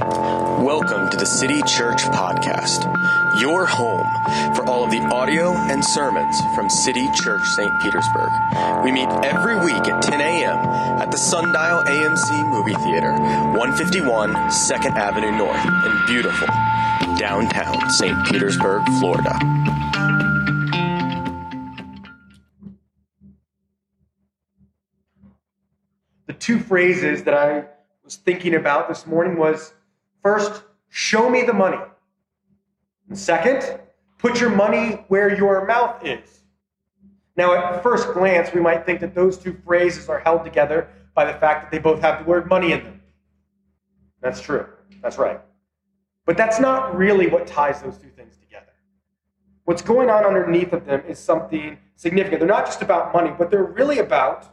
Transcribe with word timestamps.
Welcome 0.00 1.10
to 1.10 1.16
the 1.18 1.26
City 1.26 1.60
Church 1.60 2.04
Podcast, 2.04 2.86
your 3.38 3.66
home 3.66 4.06
for 4.54 4.66
all 4.66 4.82
of 4.82 4.90
the 4.90 5.02
audio 5.12 5.52
and 5.52 5.84
sermons 5.84 6.40
from 6.54 6.70
City 6.70 7.06
Church 7.12 7.42
St. 7.44 7.70
Petersburg. 7.82 8.30
We 8.82 8.92
meet 8.92 9.08
every 9.22 9.56
week 9.56 9.86
at 9.88 10.02
10 10.02 10.22
a.m. 10.22 10.56
at 10.56 11.10
the 11.10 11.18
Sundial 11.18 11.82
AMC 11.82 12.48
Movie 12.48 12.76
Theater, 12.76 13.12
151 13.12 14.32
2nd 14.32 14.96
Avenue 14.96 15.36
North 15.36 15.66
in 15.66 16.06
beautiful 16.06 16.48
downtown 17.18 17.90
St. 17.90 18.26
Petersburg, 18.26 18.82
Florida. 19.00 19.38
The 26.26 26.32
two 26.32 26.58
phrases 26.58 27.24
that 27.24 27.34
I 27.34 27.64
was 28.02 28.16
thinking 28.16 28.54
about 28.54 28.88
this 28.88 29.06
morning 29.06 29.36
was 29.36 29.74
first, 30.22 30.62
show 30.88 31.28
me 31.28 31.42
the 31.42 31.52
money. 31.52 31.78
And 33.08 33.18
second, 33.18 33.80
put 34.18 34.40
your 34.40 34.50
money 34.50 35.04
where 35.08 35.34
your 35.36 35.66
mouth 35.66 36.04
is. 36.04 36.40
Now, 37.36 37.54
at 37.54 37.82
first 37.82 38.12
glance, 38.12 38.52
we 38.52 38.60
might 38.60 38.84
think 38.84 39.00
that 39.00 39.14
those 39.14 39.38
two 39.38 39.56
phrases 39.64 40.08
are 40.08 40.20
held 40.20 40.44
together 40.44 40.88
by 41.14 41.30
the 41.30 41.38
fact 41.38 41.62
that 41.62 41.70
they 41.70 41.78
both 41.78 42.00
have 42.00 42.22
the 42.22 42.28
word 42.28 42.48
money 42.48 42.72
in 42.72 42.82
them. 42.82 43.02
That's 44.20 44.40
true. 44.40 44.66
That's 45.02 45.18
right. 45.18 45.40
But 46.26 46.36
that's 46.36 46.60
not 46.60 46.96
really 46.96 47.26
what 47.26 47.46
ties 47.46 47.82
those 47.82 47.96
two 47.96 48.10
things 48.10 48.36
together. 48.36 48.72
What's 49.64 49.82
going 49.82 50.10
on 50.10 50.24
underneath 50.24 50.72
of 50.72 50.84
them 50.84 51.02
is 51.08 51.18
something 51.18 51.78
significant. 51.96 52.40
They're 52.40 52.48
not 52.48 52.66
just 52.66 52.82
about 52.82 53.12
money. 53.12 53.30
What 53.30 53.50
they're 53.50 53.64
really 53.64 53.98
about 53.98 54.46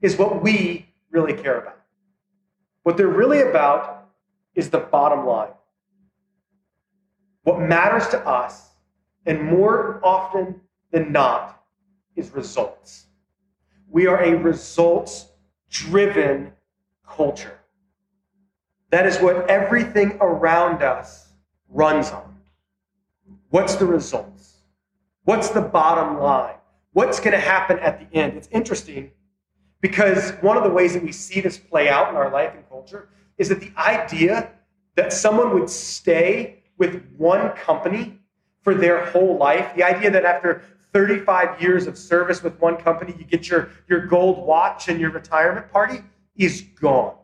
is 0.00 0.16
what 0.16 0.42
we 0.42 0.88
really 1.10 1.34
care 1.34 1.60
about. 1.60 1.78
What 2.82 2.96
they're 2.96 3.06
really 3.06 3.42
about 3.42 4.01
is 4.54 4.70
the 4.70 4.78
bottom 4.78 5.26
line. 5.26 5.52
What 7.44 7.60
matters 7.60 8.08
to 8.08 8.26
us, 8.26 8.70
and 9.26 9.42
more 9.42 10.00
often 10.04 10.60
than 10.90 11.12
not, 11.12 11.62
is 12.14 12.30
results. 12.30 13.06
We 13.90 14.06
are 14.06 14.22
a 14.22 14.36
results 14.36 15.26
driven 15.70 16.52
culture. 17.06 17.58
That 18.90 19.06
is 19.06 19.18
what 19.18 19.48
everything 19.50 20.18
around 20.20 20.82
us 20.82 21.32
runs 21.68 22.10
on. 22.10 22.36
What's 23.50 23.76
the 23.76 23.86
results? 23.86 24.58
What's 25.24 25.50
the 25.50 25.60
bottom 25.60 26.18
line? 26.18 26.56
What's 26.92 27.20
going 27.20 27.32
to 27.32 27.38
happen 27.38 27.78
at 27.78 27.98
the 27.98 28.16
end? 28.16 28.36
It's 28.36 28.48
interesting 28.50 29.12
because 29.80 30.32
one 30.42 30.56
of 30.56 30.62
the 30.62 30.70
ways 30.70 30.92
that 30.92 31.02
we 31.02 31.12
see 31.12 31.40
this 31.40 31.58
play 31.58 31.88
out 31.88 32.10
in 32.10 32.16
our 32.16 32.30
life 32.30 32.52
and 32.54 32.68
culture 32.68 33.08
is 33.38 33.48
that 33.48 33.60
the 33.60 33.72
idea 33.76 34.50
that 34.96 35.12
someone 35.12 35.54
would 35.54 35.70
stay 35.70 36.62
with 36.78 37.04
one 37.16 37.50
company 37.50 38.18
for 38.62 38.74
their 38.74 39.06
whole 39.06 39.36
life, 39.36 39.74
the 39.74 39.82
idea 39.82 40.10
that 40.10 40.24
after 40.24 40.62
35 40.92 41.60
years 41.60 41.86
of 41.86 41.96
service 41.96 42.42
with 42.42 42.58
one 42.60 42.76
company, 42.76 43.14
you 43.18 43.24
get 43.24 43.48
your, 43.48 43.70
your 43.88 44.06
gold 44.06 44.46
watch 44.46 44.88
and 44.88 45.00
your 45.00 45.10
retirement 45.10 45.70
party, 45.72 46.00
is 46.36 46.62
gone. 46.80 47.14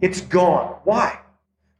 It's 0.00 0.20
gone. 0.20 0.76
Why? 0.84 1.20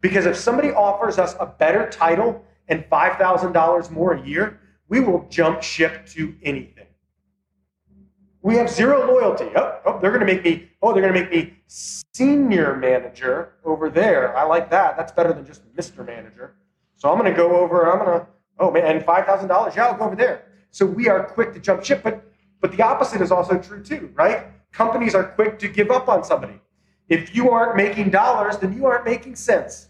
Because 0.00 0.26
if 0.26 0.36
somebody 0.36 0.70
offers 0.70 1.18
us 1.18 1.34
a 1.40 1.46
better 1.46 1.88
title 1.90 2.44
and 2.68 2.84
$5,000 2.84 3.90
more 3.90 4.12
a 4.14 4.26
year, 4.26 4.60
we 4.88 5.00
will 5.00 5.26
jump 5.28 5.62
ship 5.62 6.06
to 6.06 6.34
anything. 6.42 6.86
We 8.42 8.56
have 8.56 8.70
zero 8.70 9.06
loyalty. 9.12 9.50
Oh, 9.56 9.80
oh 9.84 9.98
they're 10.00 10.12
going 10.12 10.24
to 10.24 10.32
make 10.32 10.44
me. 10.44 10.70
Oh, 10.86 10.92
they're 10.92 11.02
going 11.02 11.14
to 11.14 11.20
make 11.20 11.32
me 11.32 11.56
senior 11.66 12.76
manager 12.76 13.54
over 13.64 13.90
there. 13.90 14.36
I 14.36 14.44
like 14.44 14.70
that. 14.70 14.96
That's 14.96 15.10
better 15.10 15.32
than 15.32 15.44
just 15.44 15.62
Mister 15.76 16.04
Manager. 16.04 16.54
So 16.94 17.10
I'm 17.10 17.18
going 17.18 17.28
to 17.28 17.36
go 17.36 17.56
over. 17.56 17.90
I'm 17.90 17.98
going 17.98 18.20
to. 18.20 18.26
Oh 18.60 18.70
man, 18.70 18.84
and 18.84 19.04
five 19.04 19.26
thousand 19.26 19.48
dollars. 19.48 19.74
Yeah, 19.74 19.86
I'll 19.86 19.98
go 19.98 20.04
over 20.04 20.14
there. 20.14 20.44
So 20.70 20.86
we 20.86 21.08
are 21.08 21.24
quick 21.24 21.52
to 21.54 21.58
jump 21.58 21.84
ship, 21.84 22.04
but 22.04 22.24
but 22.60 22.70
the 22.70 22.82
opposite 22.82 23.20
is 23.20 23.32
also 23.32 23.58
true 23.58 23.82
too, 23.82 24.12
right? 24.14 24.46
Companies 24.70 25.16
are 25.16 25.24
quick 25.24 25.58
to 25.58 25.66
give 25.66 25.90
up 25.90 26.08
on 26.08 26.22
somebody. 26.22 26.60
If 27.08 27.34
you 27.34 27.50
aren't 27.50 27.76
making 27.76 28.10
dollars, 28.10 28.56
then 28.58 28.72
you 28.72 28.86
aren't 28.86 29.04
making 29.04 29.34
sense. 29.34 29.88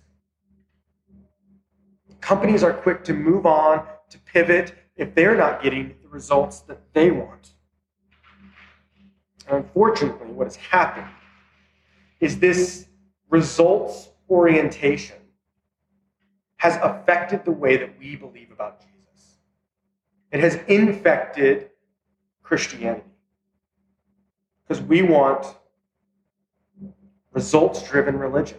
Companies 2.22 2.62
are 2.62 2.72
quick 2.72 3.04
to 3.04 3.12
move 3.12 3.44
on, 3.44 3.87
to 4.09 4.19
pivot 4.20 4.75
if 4.97 5.15
they're 5.15 5.37
not 5.37 5.62
getting 5.62 5.94
the 6.00 6.09
results 6.09 6.60
that 6.60 6.81
they 6.94 7.10
want. 7.10 7.53
And 9.46 9.56
unfortunately, 9.56 10.28
what 10.28 10.46
has 10.46 10.56
happened 10.56 11.08
is 12.20 12.38
this 12.38 12.86
results 13.28 14.08
orientation 14.28 15.16
has 16.56 16.76
affected 16.82 17.44
the 17.44 17.52
way 17.52 17.76
that 17.76 17.98
we 17.98 18.16
believe 18.16 18.50
about 18.50 18.80
Jesus. 18.80 19.36
It 20.32 20.40
has 20.40 20.58
infected 20.68 21.70
Christianity. 22.42 23.04
Because 24.66 24.82
we 24.82 25.02
want 25.02 25.46
results 27.32 27.88
driven 27.88 28.18
religion. 28.18 28.58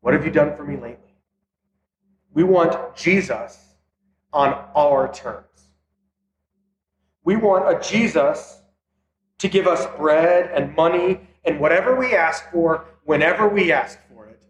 What 0.00 0.14
have 0.14 0.24
you 0.24 0.32
done 0.32 0.56
for 0.56 0.64
me 0.64 0.74
lately? 0.74 1.14
We 2.34 2.42
want 2.42 2.96
Jesus 2.96 3.58
on 4.32 4.54
our 4.74 5.12
terms. 5.12 5.46
We 7.24 7.36
want 7.36 7.68
a 7.68 7.88
Jesus 7.88 8.61
to 9.42 9.48
give 9.48 9.66
us 9.66 9.86
bread 9.96 10.52
and 10.54 10.72
money 10.76 11.18
and 11.44 11.58
whatever 11.58 11.96
we 11.96 12.14
ask 12.14 12.48
for 12.52 12.84
whenever 13.02 13.48
we 13.48 13.72
ask 13.72 13.98
for 14.08 14.28
it. 14.28 14.40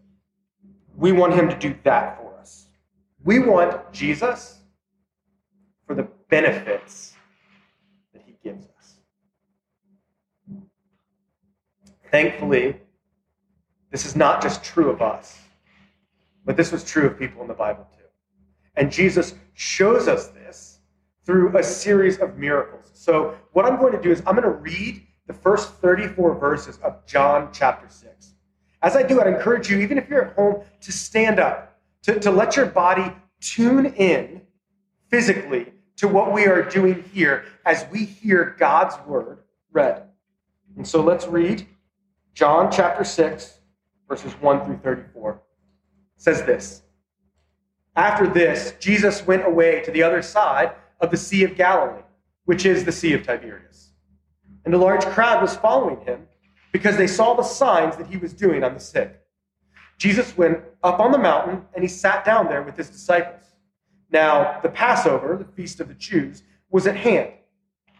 We 0.95 1.11
want 1.11 1.33
him 1.33 1.49
to 1.49 1.57
do 1.57 1.75
that 1.83 2.19
for 2.19 2.37
us. 2.37 2.67
We 3.23 3.39
want 3.39 3.91
Jesus 3.91 4.59
for 5.87 5.95
the 5.95 6.07
benefits 6.29 7.13
that 8.13 8.21
he 8.23 8.35
gives 8.43 8.67
us. 8.67 8.93
Thankfully, 12.11 12.79
this 13.89 14.05
is 14.05 14.15
not 14.15 14.43
just 14.43 14.63
true 14.63 14.91
of 14.91 15.01
us, 15.01 15.39
but 16.45 16.55
this 16.55 16.71
was 16.71 16.83
true 16.83 17.07
of 17.07 17.17
people 17.17 17.41
in 17.41 17.47
the 17.47 17.55
Bible 17.55 17.87
too. 17.97 18.05
And 18.75 18.91
Jesus 18.91 19.33
shows 19.55 20.07
us 20.07 20.27
this 20.27 20.42
through 21.25 21.57
a 21.57 21.63
series 21.63 22.19
of 22.19 22.37
miracles. 22.37 22.91
So, 22.93 23.37
what 23.53 23.65
I'm 23.65 23.79
going 23.79 23.93
to 23.93 24.01
do 24.01 24.11
is 24.11 24.21
I'm 24.25 24.35
going 24.35 24.43
to 24.43 24.49
read 24.49 25.01
the 25.27 25.33
first 25.33 25.73
34 25.75 26.35
verses 26.35 26.77
of 26.83 27.05
John 27.05 27.49
chapter 27.53 27.87
6. 27.87 28.33
As 28.81 28.95
I 28.97 29.03
do, 29.03 29.21
I'd 29.21 29.27
encourage 29.27 29.69
you, 29.69 29.79
even 29.79 29.97
if 29.97 30.09
you're 30.09 30.25
at 30.25 30.35
home, 30.35 30.63
to 30.81 30.91
stand 30.91 31.39
up, 31.39 31.79
to, 32.03 32.19
to 32.19 32.31
let 32.31 32.57
your 32.57 32.65
body 32.65 33.13
tune 33.39 33.85
in 33.85 34.41
physically 35.09 35.71
to 35.95 36.07
what 36.07 36.33
we 36.33 36.45
are 36.45 36.63
doing 36.63 37.03
here 37.13 37.45
as 37.65 37.85
we 37.91 38.03
hear 38.03 38.55
God's 38.59 38.95
word 39.07 39.39
read. 39.71 40.03
And 40.75 40.85
so 40.85 41.01
let's 41.01 41.27
read 41.27 41.65
John 42.33 42.71
chapter 42.71 43.03
6, 43.03 43.59
verses 44.09 44.33
1 44.33 44.65
through 44.65 44.79
34. 44.79 45.31
It 45.31 45.41
says 46.17 46.43
this 46.43 46.81
After 47.95 48.27
this, 48.27 48.73
Jesus 48.79 49.25
went 49.25 49.45
away 49.45 49.81
to 49.81 49.91
the 49.91 50.03
other 50.03 50.21
side 50.21 50.73
of 51.03 51.11
the 51.11 51.17
Sea 51.17 51.43
of 51.43 51.55
Galilee 51.55 52.01
which 52.45 52.65
is 52.65 52.83
the 52.83 52.91
Sea 52.91 53.13
of 53.13 53.23
Tiberias. 53.23 53.91
And 54.65 54.73
a 54.73 54.77
large 54.77 55.05
crowd 55.05 55.41
was 55.41 55.55
following 55.55 55.99
him 56.05 56.27
because 56.71 56.97
they 56.97 57.07
saw 57.07 57.33
the 57.33 57.43
signs 57.43 57.95
that 57.97 58.07
he 58.07 58.17
was 58.17 58.33
doing 58.33 58.63
on 58.63 58.73
the 58.73 58.79
sick. 58.79 59.21
Jesus 59.97 60.35
went 60.35 60.59
up 60.83 60.99
on 60.99 61.11
the 61.11 61.17
mountain 61.17 61.65
and 61.73 61.83
he 61.83 61.87
sat 61.87 62.25
down 62.25 62.47
there 62.47 62.63
with 62.63 62.75
his 62.75 62.89
disciples. 62.89 63.41
Now, 64.11 64.59
the 64.61 64.69
Passover, 64.69 65.37
the 65.37 65.51
feast 65.55 65.79
of 65.79 65.87
the 65.87 65.93
Jews, 65.93 66.43
was 66.69 66.87
at 66.87 66.95
hand. 66.95 67.31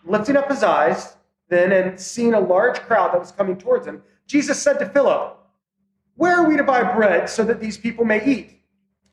Lifting 0.06 0.38
up 0.38 0.50
his 0.50 0.64
eyes 0.64 1.16
then 1.50 1.72
and 1.72 2.00
seeing 2.00 2.34
a 2.34 2.40
large 2.40 2.80
crowd 2.82 3.14
that 3.14 3.20
was 3.20 3.32
coming 3.32 3.58
towards 3.58 3.86
him, 3.86 4.02
Jesus 4.26 4.62
said 4.62 4.80
to 4.80 4.90
Philip, 4.90 5.38
Where 6.16 6.38
are 6.38 6.50
we 6.50 6.58
to 6.58 6.64
buy 6.64 6.84
bread 6.94 7.30
so 7.30 7.44
that 7.44 7.60
these 7.60 7.78
people 7.78 8.06
may 8.06 8.26
eat? 8.26 8.60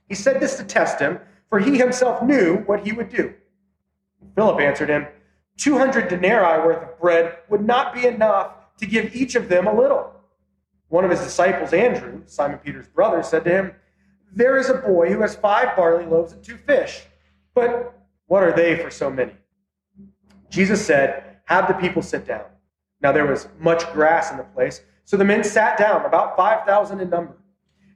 He 0.09 0.15
said 0.15 0.41
this 0.41 0.57
to 0.57 0.65
test 0.65 0.99
him, 0.99 1.21
for 1.49 1.59
he 1.59 1.77
himself 1.77 2.23
knew 2.23 2.59
what 2.67 2.85
he 2.85 2.93
would 2.93 3.11
do. 3.11 3.35
Philip 4.35 4.61
answered 4.61 4.89
him, 4.89 5.07
200 5.59 6.09
denarii 6.09 6.65
worth 6.65 6.83
of 6.83 6.99
bread 6.99 7.37
would 7.51 7.65
not 7.65 7.95
be 7.95 8.07
enough 8.07 8.53
to 8.79 8.87
give 8.87 9.15
each 9.15 9.35
of 9.35 9.49
them 9.49 9.67
a 9.67 9.75
little. 9.75 10.11
One 10.89 11.05
of 11.05 11.11
his 11.11 11.21
disciples, 11.21 11.73
Andrew, 11.73 12.23
Simon 12.27 12.59
Peter's 12.59 12.89
brother, 12.89 13.23
said 13.23 13.45
to 13.45 13.51
him, 13.51 13.75
There 14.33 14.57
is 14.57 14.71
a 14.71 14.75
boy 14.75 15.13
who 15.13 15.21
has 15.21 15.37
five 15.37 15.77
barley 15.77 16.07
loaves 16.07 16.33
and 16.33 16.43
two 16.43 16.57
fish, 16.57 17.03
but 17.55 17.95
what 18.27 18.43
are 18.43 18.53
they 18.53 18.77
for 18.77 18.91
so 18.91 19.11
many? 19.11 19.33
Jesus 20.49 20.85
said, 20.85 21.37
Have 21.45 21.69
the 21.69 21.75
people 21.75 22.01
sit 22.01 22.27
down. 22.27 22.45
Now 23.03 23.13
there 23.13 23.27
was 23.27 23.49
much 23.59 23.91
grass 23.93 24.31
in 24.31 24.39
the 24.39 24.45
place, 24.45 24.81
so 25.05 25.17
the 25.17 25.25
men 25.25 25.45
sat 25.45 25.77
down, 25.77 26.07
about 26.07 26.37
5,000 26.37 27.01
in 27.01 27.11
number. 27.11 27.37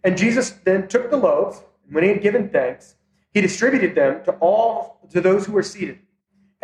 And 0.03 0.19
Jesus 0.19 0.50
then 0.65 0.87
took 0.87 1.11
the 1.11 1.17
loaves, 1.17 1.62
and 1.87 1.94
when 1.94 2.05
he 2.05 2.11
had 2.11 2.20
given 2.20 2.50
thanks, 2.50 2.97
he 3.32 3.41
distributed 3.41 3.94
them 3.94 4.23
to 4.25 4.32
all 4.32 5.00
to 5.11 5.20
those 5.20 5.47
who 5.47 5.53
were 5.53 5.62
seated 5.62 5.99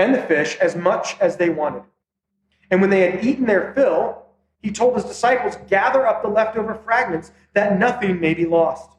and 0.01 0.15
the 0.15 0.23
fish 0.23 0.57
as 0.57 0.75
much 0.75 1.21
as 1.21 1.37
they 1.37 1.51
wanted. 1.51 1.83
And 2.71 2.81
when 2.81 2.89
they 2.89 3.11
had 3.11 3.23
eaten 3.23 3.45
their 3.45 3.75
fill, 3.75 4.23
he 4.63 4.71
told 4.71 4.95
his 4.95 5.05
disciples, 5.05 5.57
Gather 5.69 6.07
up 6.07 6.23
the 6.23 6.29
leftover 6.29 6.75
fragments 6.75 7.33
that 7.53 7.79
nothing 7.79 8.19
may 8.19 8.33
be 8.33 8.47
lost. 8.47 8.91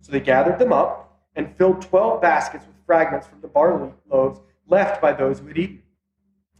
So 0.00 0.12
they 0.12 0.20
gathered 0.20 0.58
them 0.58 0.72
up 0.72 1.20
and 1.34 1.54
filled 1.56 1.82
12 1.82 2.22
baskets 2.22 2.66
with 2.66 2.76
fragments 2.86 3.26
from 3.26 3.42
the 3.42 3.48
barley 3.48 3.92
loaves 4.10 4.40
left 4.66 5.02
by 5.02 5.12
those 5.12 5.40
who 5.40 5.48
had 5.48 5.58
eaten. 5.58 5.82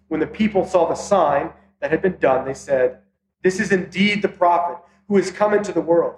When 0.08 0.20
the 0.20 0.26
people 0.26 0.66
saw 0.66 0.86
the 0.86 0.94
sign 0.94 1.50
that 1.80 1.90
had 1.90 2.02
been 2.02 2.18
done, 2.18 2.44
they 2.44 2.54
said, 2.54 2.98
This 3.42 3.58
is 3.58 3.72
indeed 3.72 4.20
the 4.20 4.28
prophet 4.28 4.78
who 5.08 5.16
has 5.16 5.30
come 5.30 5.54
into 5.54 5.72
the 5.72 5.80
world. 5.80 6.16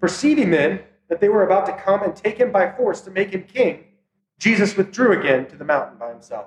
Perceiving 0.00 0.50
then 0.50 0.80
that 1.08 1.20
they 1.20 1.28
were 1.28 1.44
about 1.44 1.66
to 1.66 1.72
come 1.72 2.02
and 2.02 2.16
take 2.16 2.38
him 2.38 2.50
by 2.50 2.72
force 2.72 3.02
to 3.02 3.10
make 3.10 3.30
him 3.32 3.42
king, 3.42 3.84
Jesus 4.38 4.76
withdrew 4.76 5.18
again 5.18 5.46
to 5.46 5.56
the 5.56 5.64
mountain 5.64 5.98
by 5.98 6.10
himself. 6.10 6.46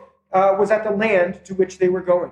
uh, 0.33 0.55
was 0.57 0.71
at 0.71 0.83
the 0.83 0.91
land 0.91 1.43
to 1.45 1.53
which 1.53 1.77
they 1.77 1.89
were 1.89 2.01
going. 2.01 2.31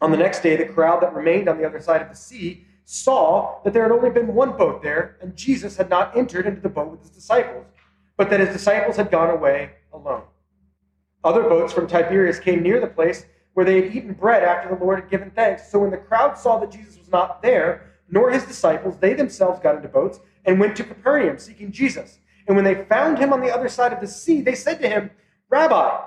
On 0.00 0.10
the 0.10 0.16
next 0.16 0.40
day, 0.40 0.56
the 0.56 0.64
crowd 0.64 1.02
that 1.02 1.14
remained 1.14 1.48
on 1.48 1.58
the 1.58 1.66
other 1.66 1.80
side 1.80 2.02
of 2.02 2.08
the 2.08 2.14
sea 2.14 2.64
saw 2.84 3.60
that 3.64 3.72
there 3.72 3.82
had 3.82 3.92
only 3.92 4.10
been 4.10 4.34
one 4.34 4.56
boat 4.56 4.82
there, 4.82 5.16
and 5.20 5.36
Jesus 5.36 5.76
had 5.76 5.90
not 5.90 6.16
entered 6.16 6.46
into 6.46 6.60
the 6.60 6.68
boat 6.68 6.90
with 6.90 7.00
his 7.00 7.10
disciples, 7.10 7.66
but 8.16 8.30
that 8.30 8.40
his 8.40 8.50
disciples 8.50 8.96
had 8.96 9.10
gone 9.10 9.30
away 9.30 9.72
alone. 9.92 10.22
Other 11.24 11.42
boats 11.42 11.72
from 11.72 11.86
Tiberias 11.86 12.38
came 12.38 12.62
near 12.62 12.80
the 12.80 12.86
place 12.86 13.26
where 13.54 13.66
they 13.66 13.82
had 13.82 13.94
eaten 13.94 14.12
bread 14.12 14.44
after 14.44 14.74
the 14.74 14.82
Lord 14.82 15.00
had 15.00 15.10
given 15.10 15.32
thanks. 15.32 15.70
So 15.70 15.80
when 15.80 15.90
the 15.90 15.96
crowd 15.96 16.38
saw 16.38 16.58
that 16.60 16.70
Jesus 16.70 16.96
was 16.96 17.10
not 17.10 17.42
there, 17.42 17.90
nor 18.08 18.30
his 18.30 18.44
disciples, 18.44 18.96
they 18.98 19.14
themselves 19.14 19.60
got 19.60 19.74
into 19.74 19.88
boats 19.88 20.20
and 20.44 20.60
went 20.60 20.76
to 20.76 20.84
Capernaum 20.84 21.38
seeking 21.38 21.72
Jesus. 21.72 22.20
And 22.46 22.56
when 22.56 22.64
they 22.64 22.84
found 22.84 23.18
him 23.18 23.32
on 23.32 23.40
the 23.40 23.52
other 23.54 23.68
side 23.68 23.92
of 23.92 24.00
the 24.00 24.06
sea, 24.06 24.40
they 24.40 24.54
said 24.54 24.80
to 24.80 24.88
him, 24.88 25.10
Rabbi, 25.50 26.06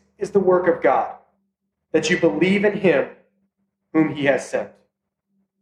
is 0.21 0.31
the 0.31 0.39
work 0.39 0.67
of 0.67 0.81
God, 0.81 1.15
that 1.91 2.09
you 2.09 2.19
believe 2.19 2.63
in 2.63 2.77
him 2.77 3.09
whom 3.93 4.15
he 4.15 4.25
has 4.25 4.47
sent. 4.47 4.69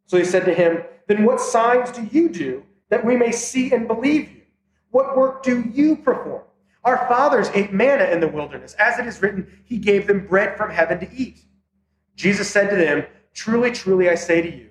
So 0.06 0.18
he 0.18 0.26
said 0.26 0.46
to 0.46 0.54
him, 0.54 0.84
Then 1.08 1.24
what 1.24 1.40
signs 1.40 1.92
do 1.92 2.08
you 2.12 2.30
do 2.30 2.64
that 2.90 3.06
we 3.06 3.16
may 3.16 3.32
see 3.32 3.72
and 3.72 3.88
believe 3.88 4.30
you? 4.30 4.42
What 4.92 5.18
work 5.18 5.44
do 5.44 5.62
you 5.74 5.96
perform? 5.96 6.44
Our 6.84 6.98
fathers 7.08 7.50
ate 7.54 7.74
manna 7.74 8.06
in 8.06 8.20
the 8.20 8.28
wilderness. 8.28 8.74
As 8.80 9.00
it 9.00 9.06
is 9.06 9.22
written, 9.22 9.62
He 9.66 9.78
gave 9.78 10.08
them 10.08 10.26
bread 10.26 10.58
from 10.58 10.72
heaven 10.72 11.00
to 11.00 11.12
eat. 11.14 11.42
Jesus 12.16 12.50
said 12.50 12.70
to 12.70 12.76
them, 12.76 13.06
Truly, 13.34 13.72
truly, 13.72 14.10
I 14.10 14.16
say 14.16 14.42
to 14.42 14.50
you, 14.50 14.70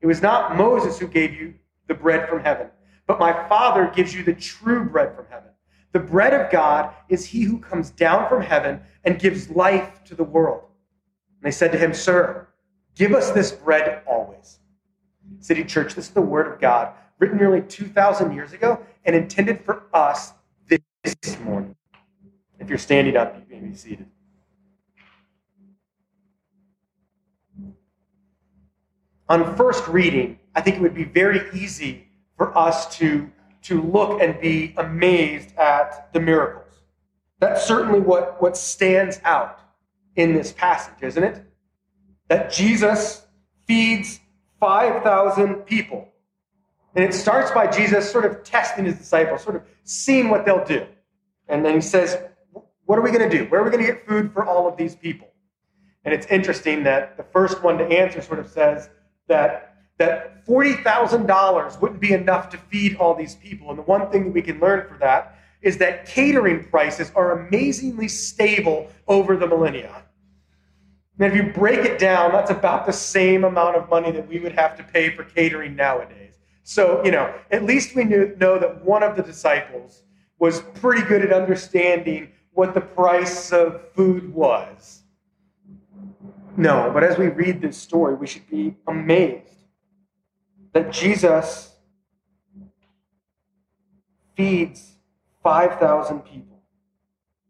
it 0.00 0.06
was 0.06 0.20
not 0.20 0.56
Moses 0.56 0.98
who 0.98 1.08
gave 1.08 1.32
you 1.34 1.54
the 1.88 1.94
bread 1.94 2.28
from 2.28 2.40
heaven, 2.40 2.68
but 3.06 3.18
my 3.18 3.32
Father 3.48 3.90
gives 3.94 4.14
you 4.14 4.22
the 4.22 4.34
true 4.34 4.84
bread 4.84 5.16
from 5.16 5.24
heaven. 5.30 5.50
The 5.94 6.00
bread 6.00 6.34
of 6.34 6.50
God 6.50 6.92
is 7.08 7.24
he 7.24 7.44
who 7.44 7.58
comes 7.60 7.90
down 7.92 8.28
from 8.28 8.42
heaven 8.42 8.80
and 9.04 9.16
gives 9.16 9.48
life 9.48 10.02
to 10.06 10.16
the 10.16 10.24
world. 10.24 10.64
And 11.38 11.46
they 11.46 11.52
said 11.52 11.70
to 11.70 11.78
him, 11.78 11.94
Sir, 11.94 12.48
give 12.96 13.12
us 13.14 13.30
this 13.30 13.52
bread 13.52 14.02
always. 14.04 14.58
City 15.38 15.62
Church, 15.62 15.94
this 15.94 16.08
is 16.08 16.10
the 16.10 16.20
word 16.20 16.52
of 16.52 16.60
God, 16.60 16.92
written 17.20 17.38
nearly 17.38 17.62
2,000 17.62 18.34
years 18.34 18.52
ago 18.52 18.84
and 19.04 19.14
intended 19.14 19.64
for 19.64 19.84
us 19.94 20.32
this 20.68 21.38
morning. 21.44 21.76
If 22.58 22.68
you're 22.68 22.76
standing 22.76 23.16
up, 23.16 23.36
you 23.48 23.54
may 23.54 23.68
be 23.68 23.76
seated. 23.76 24.06
On 29.28 29.56
first 29.56 29.86
reading, 29.86 30.40
I 30.56 30.60
think 30.60 30.74
it 30.76 30.82
would 30.82 30.94
be 30.94 31.04
very 31.04 31.42
easy 31.54 32.08
for 32.36 32.56
us 32.58 32.96
to, 32.96 33.30
to 33.64 33.82
look 33.82 34.20
and 34.20 34.40
be 34.40 34.74
amazed 34.76 35.56
at 35.56 36.12
the 36.12 36.20
miracles. 36.20 36.64
That's 37.40 37.64
certainly 37.64 38.00
what, 38.00 38.40
what 38.40 38.56
stands 38.56 39.20
out 39.24 39.58
in 40.16 40.34
this 40.34 40.52
passage, 40.52 41.02
isn't 41.02 41.22
it? 41.22 41.44
That 42.28 42.52
Jesus 42.52 43.26
feeds 43.66 44.20
5,000 44.60 45.56
people. 45.66 46.08
And 46.94 47.04
it 47.04 47.12
starts 47.12 47.50
by 47.50 47.66
Jesus 47.66 48.10
sort 48.10 48.24
of 48.24 48.44
testing 48.44 48.84
his 48.84 48.96
disciples, 48.96 49.42
sort 49.42 49.56
of 49.56 49.62
seeing 49.82 50.28
what 50.28 50.44
they'll 50.44 50.64
do. 50.64 50.86
And 51.48 51.64
then 51.64 51.74
he 51.74 51.80
says, 51.80 52.18
What 52.84 52.98
are 52.98 53.02
we 53.02 53.10
going 53.10 53.28
to 53.28 53.38
do? 53.38 53.44
Where 53.46 53.60
are 53.60 53.64
we 53.64 53.70
going 53.70 53.84
to 53.84 53.92
get 53.92 54.06
food 54.06 54.32
for 54.32 54.46
all 54.46 54.68
of 54.68 54.76
these 54.76 54.94
people? 54.94 55.28
And 56.04 56.14
it's 56.14 56.26
interesting 56.26 56.84
that 56.84 57.16
the 57.16 57.24
first 57.24 57.62
one 57.62 57.78
to 57.78 57.84
answer 57.84 58.22
sort 58.22 58.38
of 58.38 58.48
says 58.48 58.90
that, 59.26 59.73
that 59.98 60.44
$40,000 60.46 61.80
wouldn't 61.80 62.00
be 62.00 62.12
enough 62.12 62.48
to 62.50 62.58
feed 62.58 62.96
all 62.96 63.14
these 63.14 63.36
people. 63.36 63.70
And 63.70 63.78
the 63.78 63.82
one 63.82 64.08
thing 64.10 64.24
that 64.24 64.32
we 64.32 64.42
can 64.42 64.58
learn 64.60 64.88
for 64.88 64.98
that 64.98 65.38
is 65.62 65.78
that 65.78 66.06
catering 66.06 66.64
prices 66.64 67.10
are 67.14 67.46
amazingly 67.46 68.08
stable 68.08 68.90
over 69.08 69.36
the 69.36 69.46
millennia. 69.46 70.02
And 71.18 71.32
if 71.32 71.36
you 71.36 71.52
break 71.52 71.80
it 71.80 71.98
down, 71.98 72.32
that's 72.32 72.50
about 72.50 72.86
the 72.86 72.92
same 72.92 73.44
amount 73.44 73.76
of 73.76 73.88
money 73.88 74.10
that 74.10 74.26
we 74.26 74.40
would 74.40 74.52
have 74.52 74.76
to 74.76 74.82
pay 74.82 75.14
for 75.14 75.22
catering 75.22 75.76
nowadays. 75.76 76.34
So, 76.64 77.04
you 77.04 77.12
know, 77.12 77.32
at 77.50 77.64
least 77.64 77.94
we 77.94 78.04
knew, 78.04 78.34
know 78.38 78.58
that 78.58 78.84
one 78.84 79.02
of 79.02 79.16
the 79.16 79.22
disciples 79.22 80.02
was 80.38 80.60
pretty 80.74 81.02
good 81.02 81.22
at 81.22 81.32
understanding 81.32 82.32
what 82.52 82.74
the 82.74 82.80
price 82.80 83.52
of 83.52 83.80
food 83.94 84.34
was. 84.34 85.02
No, 86.56 86.90
but 86.92 87.04
as 87.04 87.16
we 87.16 87.28
read 87.28 87.60
this 87.60 87.76
story, 87.76 88.14
we 88.14 88.26
should 88.26 88.48
be 88.48 88.74
amazed 88.86 89.63
that 90.74 90.92
Jesus 90.92 91.72
feeds 94.36 94.92
5,000 95.42 96.20
people. 96.20 96.62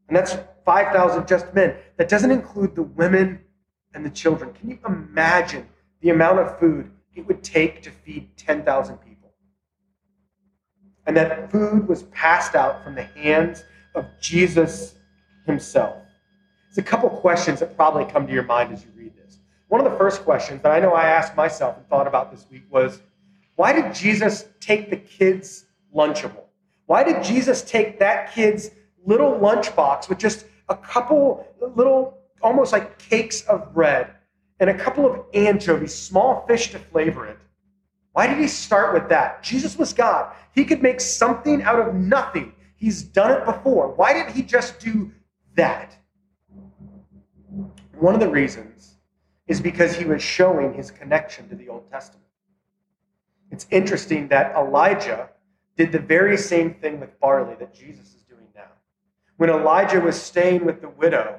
And 0.07 0.17
that's 0.17 0.37
5,000 0.65 1.27
just 1.27 1.53
men. 1.53 1.75
That 1.97 2.09
doesn't 2.09 2.31
include 2.31 2.77
the 2.77 2.83
women 2.83 3.41
and 3.95 4.07
the 4.07 4.11
children. 4.11 4.53
Can 4.53 4.71
you 4.71 4.79
imagine 4.87 5.69
the 6.01 6.11
amount 6.11 6.39
of 6.39 6.61
food 6.61 6.91
it 7.17 7.27
would 7.27 7.43
take 7.43 7.83
to 7.83 7.91
feed 7.91 8.37
10,000 8.37 8.99
people? 8.99 9.15
and 11.07 11.17
that 11.17 11.51
food 11.51 11.87
was 11.87 12.05
passed 12.05 12.55
out 12.55 12.83
from 12.83 12.95
the 12.95 13.03
hands 13.03 13.65
of 13.95 14.07
Jesus 14.21 14.95
himself. 15.47 15.97
There's 16.69 16.79
a 16.79 16.89
couple 16.89 17.11
questions 17.11 17.61
that 17.61 17.77
probably 17.77 18.05
come 18.07 18.27
to 18.27 18.33
your 18.33 18.45
mind 18.45 18.73
as 18.73 18.85
you 18.85 18.91
read 18.97 19.13
this. 19.17 19.39
One 19.69 19.85
of 19.85 19.91
the 19.91 19.97
first 19.99 20.23
questions 20.23 20.63
that 20.63 20.73
I 20.73 20.81
know 20.81 20.95
I 20.95 21.09
asked 21.09 21.37
myself 21.37 21.77
and 21.77 21.87
thought 21.89 22.07
about 22.07 22.31
this 22.31 22.47
week 22.51 22.63
was 22.71 23.01
why 23.57 23.73
did 23.73 23.95
Jesus 23.95 24.47
take 24.61 24.91
the 24.91 24.97
kids' 24.97 25.67
Lunchable? 25.95 26.45
Why 26.87 27.05
did 27.05 27.23
Jesus 27.23 27.63
take 27.63 27.99
that 28.01 28.33
kid's 28.33 28.71
little 29.07 29.33
lunchbox 29.33 30.09
with 30.09 30.19
just 30.19 30.47
a 30.69 30.77
couple 30.77 31.47
little, 31.77 32.19
almost 32.43 32.73
like 32.73 32.99
cakes 32.99 33.43
of 33.43 33.73
bread 33.73 34.11
and 34.61 34.69
a 34.69 34.75
couple 34.77 35.07
of 35.07 35.21
anchovies, 35.35 35.95
small 35.95 36.45
fish 36.47 36.71
to 36.73 36.79
flavor 36.79 37.27
it? 37.27 37.39
Why 38.13 38.27
did 38.27 38.39
he 38.39 38.49
start 38.49 38.95
with 38.95 39.09
that? 39.09 39.43
Jesus 39.43 39.77
was 39.79 39.93
God. 39.93 40.35
He 40.55 40.65
could 40.65 40.83
make 40.83 41.01
something 41.01 41.63
out 41.63 41.81
of 41.81 41.95
nothing. 41.95 42.53
He's 42.77 43.03
done 43.03 43.33
it 43.33 43.45
before. 43.45 43.89
Why 43.89 44.13
didn't 44.13 44.35
he 44.35 44.43
just 44.43 44.79
do 44.79 45.11
that? 45.57 45.97
One 47.99 48.15
of 48.15 48.21
the 48.21 48.29
reasons 48.29 48.97
is 49.47 49.61
because 49.61 49.97
he 49.97 50.05
was 50.05 50.23
showing 50.23 50.75
his 50.75 50.91
connection 50.91 51.49
to 51.49 51.55
the 51.55 51.69
Old 51.69 51.91
Testament. 51.91 52.24
It's 53.55 53.69
interesting 53.71 54.27
that 54.29 54.53
Elijah 54.57 55.31
did 55.77 55.93
the 55.93 56.01
very 56.01 56.37
same 56.37 56.75
thing 56.75 56.99
with 56.99 57.21
barley 57.21 57.55
that 57.61 57.73
Jesus 57.73 58.13
is 58.13 58.23
doing 58.23 58.49
now. 58.53 58.67
When 59.37 59.49
Elijah 59.49 60.01
was 60.01 60.21
staying 60.21 60.65
with 60.65 60.81
the 60.81 60.89
widow, 60.89 61.39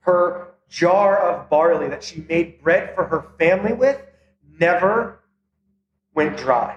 her 0.00 0.48
jar 0.68 1.16
of 1.16 1.48
barley 1.48 1.88
that 1.88 2.04
she 2.04 2.20
made 2.28 2.62
bread 2.62 2.94
for 2.94 3.06
her 3.06 3.30
family 3.38 3.72
with 3.72 3.98
never 4.60 5.20
went 6.14 6.36
dry. 6.36 6.76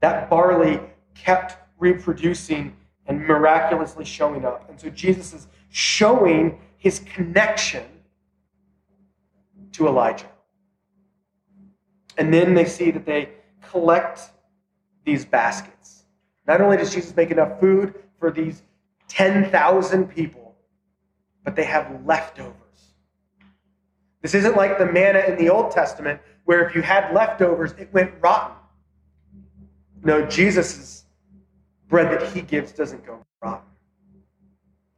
That 0.00 0.30
barley 0.30 0.80
kept 1.14 1.58
reproducing 1.78 2.74
and 3.04 3.26
miraculously 3.26 4.06
showing 4.06 4.46
up. 4.46 4.70
And 4.70 4.80
so 4.80 4.88
Jesus 4.88 5.34
is 5.34 5.48
showing 5.68 6.58
his 6.78 7.00
connection 7.00 7.84
to 9.72 9.86
Elijah. 9.86 10.30
And 12.18 12.32
then 12.32 12.54
they 12.54 12.64
see 12.64 12.90
that 12.90 13.06
they 13.06 13.30
collect 13.70 14.20
these 15.04 15.24
baskets. 15.24 16.04
Not 16.46 16.60
only 16.60 16.76
does 16.76 16.92
Jesus 16.92 17.14
make 17.14 17.30
enough 17.30 17.60
food 17.60 17.94
for 18.18 18.30
these 18.30 18.62
10,000 19.08 20.06
people, 20.06 20.54
but 21.44 21.56
they 21.56 21.64
have 21.64 22.04
leftovers. 22.04 22.54
This 24.22 24.34
isn't 24.34 24.56
like 24.56 24.78
the 24.78 24.86
manna 24.86 25.20
in 25.20 25.36
the 25.36 25.48
Old 25.48 25.70
Testament, 25.70 26.20
where 26.44 26.66
if 26.68 26.74
you 26.74 26.82
had 26.82 27.14
leftovers, 27.14 27.72
it 27.72 27.92
went 27.92 28.12
rotten. 28.20 28.56
No, 30.02 30.26
Jesus' 30.26 31.04
bread 31.88 32.12
that 32.12 32.32
he 32.32 32.42
gives 32.42 32.72
doesn't 32.72 33.04
go 33.06 33.24
rotten. 33.42 33.66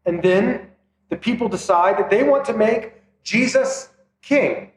And 0.04 0.22
then 0.22 0.68
the 1.08 1.16
people 1.16 1.48
decide 1.48 1.96
that 1.98 2.10
they 2.10 2.22
want 2.22 2.44
to 2.46 2.54
make 2.54 2.94
Jesus 3.22 3.90
king, 4.20 4.71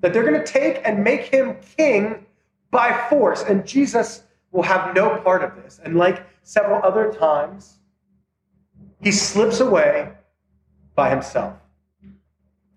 that 0.00 0.12
they're 0.12 0.24
going 0.24 0.42
to 0.42 0.46
take 0.46 0.80
and 0.84 1.02
make 1.04 1.32
him 1.32 1.56
king 1.76 2.26
by 2.70 3.06
force. 3.08 3.42
And 3.42 3.66
Jesus 3.66 4.22
will 4.50 4.62
have 4.62 4.94
no 4.94 5.18
part 5.20 5.42
of 5.42 5.56
this. 5.62 5.80
And 5.84 5.96
like 5.96 6.24
several 6.42 6.82
other 6.82 7.12
times, 7.12 7.78
he 9.00 9.12
slips 9.12 9.60
away 9.60 10.12
by 10.94 11.10
himself. 11.10 11.54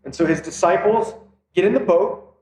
And 0.05 0.13
so 0.13 0.25
his 0.25 0.41
disciples 0.41 1.13
get 1.55 1.65
in 1.65 1.73
the 1.73 1.79
boat 1.79 2.35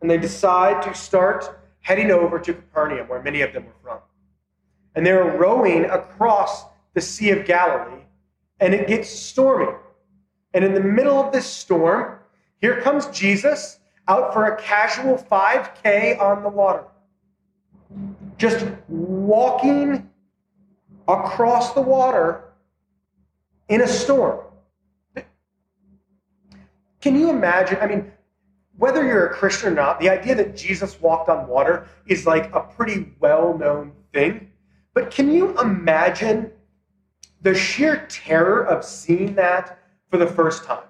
and 0.00 0.10
they 0.10 0.18
decide 0.18 0.82
to 0.82 0.94
start 0.94 1.60
heading 1.80 2.10
over 2.10 2.38
to 2.38 2.54
Capernaum, 2.54 3.08
where 3.08 3.22
many 3.22 3.42
of 3.42 3.52
them 3.52 3.66
were 3.66 3.72
from. 3.82 3.98
And 4.94 5.04
they're 5.04 5.36
rowing 5.36 5.84
across 5.86 6.64
the 6.94 7.00
Sea 7.00 7.30
of 7.30 7.44
Galilee, 7.44 8.02
and 8.60 8.72
it 8.72 8.86
gets 8.86 9.10
stormy. 9.10 9.72
And 10.54 10.64
in 10.64 10.72
the 10.72 10.80
middle 10.80 11.20
of 11.20 11.32
this 11.32 11.46
storm, 11.46 12.18
here 12.60 12.80
comes 12.80 13.06
Jesus 13.06 13.80
out 14.08 14.32
for 14.32 14.46
a 14.46 14.56
casual 14.60 15.16
5K 15.16 16.20
on 16.20 16.42
the 16.42 16.48
water. 16.48 16.84
Just 18.36 18.66
walking 18.88 20.10
across 21.08 21.72
the 21.72 21.80
water 21.80 22.44
in 23.68 23.80
a 23.80 23.88
storm. 23.88 24.40
Can 27.00 27.16
you 27.16 27.30
imagine? 27.30 27.78
I 27.80 27.86
mean, 27.86 28.10
whether 28.76 29.06
you're 29.06 29.26
a 29.26 29.34
Christian 29.34 29.72
or 29.72 29.74
not, 29.74 30.00
the 30.00 30.08
idea 30.08 30.34
that 30.34 30.56
Jesus 30.56 31.00
walked 31.00 31.28
on 31.28 31.46
water 31.46 31.86
is 32.06 32.26
like 32.26 32.52
a 32.54 32.60
pretty 32.60 33.12
well 33.20 33.56
known 33.56 33.92
thing. 34.12 34.50
But 34.94 35.10
can 35.10 35.30
you 35.30 35.58
imagine 35.60 36.50
the 37.42 37.54
sheer 37.54 38.06
terror 38.08 38.64
of 38.64 38.84
seeing 38.84 39.34
that 39.34 39.78
for 40.10 40.16
the 40.16 40.26
first 40.26 40.64
time? 40.64 40.84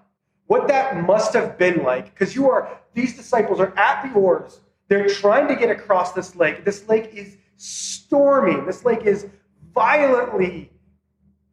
What 0.46 0.68
that 0.68 1.04
must 1.06 1.32
have 1.32 1.58
been 1.58 1.82
like, 1.82 2.12
because 2.12 2.34
you 2.34 2.48
are, 2.50 2.78
these 2.92 3.16
disciples 3.16 3.60
are 3.60 3.76
at 3.78 4.02
the 4.02 4.18
oars. 4.18 4.60
They're 4.88 5.08
trying 5.08 5.48
to 5.48 5.56
get 5.56 5.70
across 5.70 6.12
this 6.12 6.36
lake. 6.36 6.64
This 6.64 6.86
lake 6.88 7.10
is 7.14 7.36
storming. 7.56 8.66
This 8.66 8.84
lake 8.84 9.02
is 9.04 9.26
violently 9.74 10.70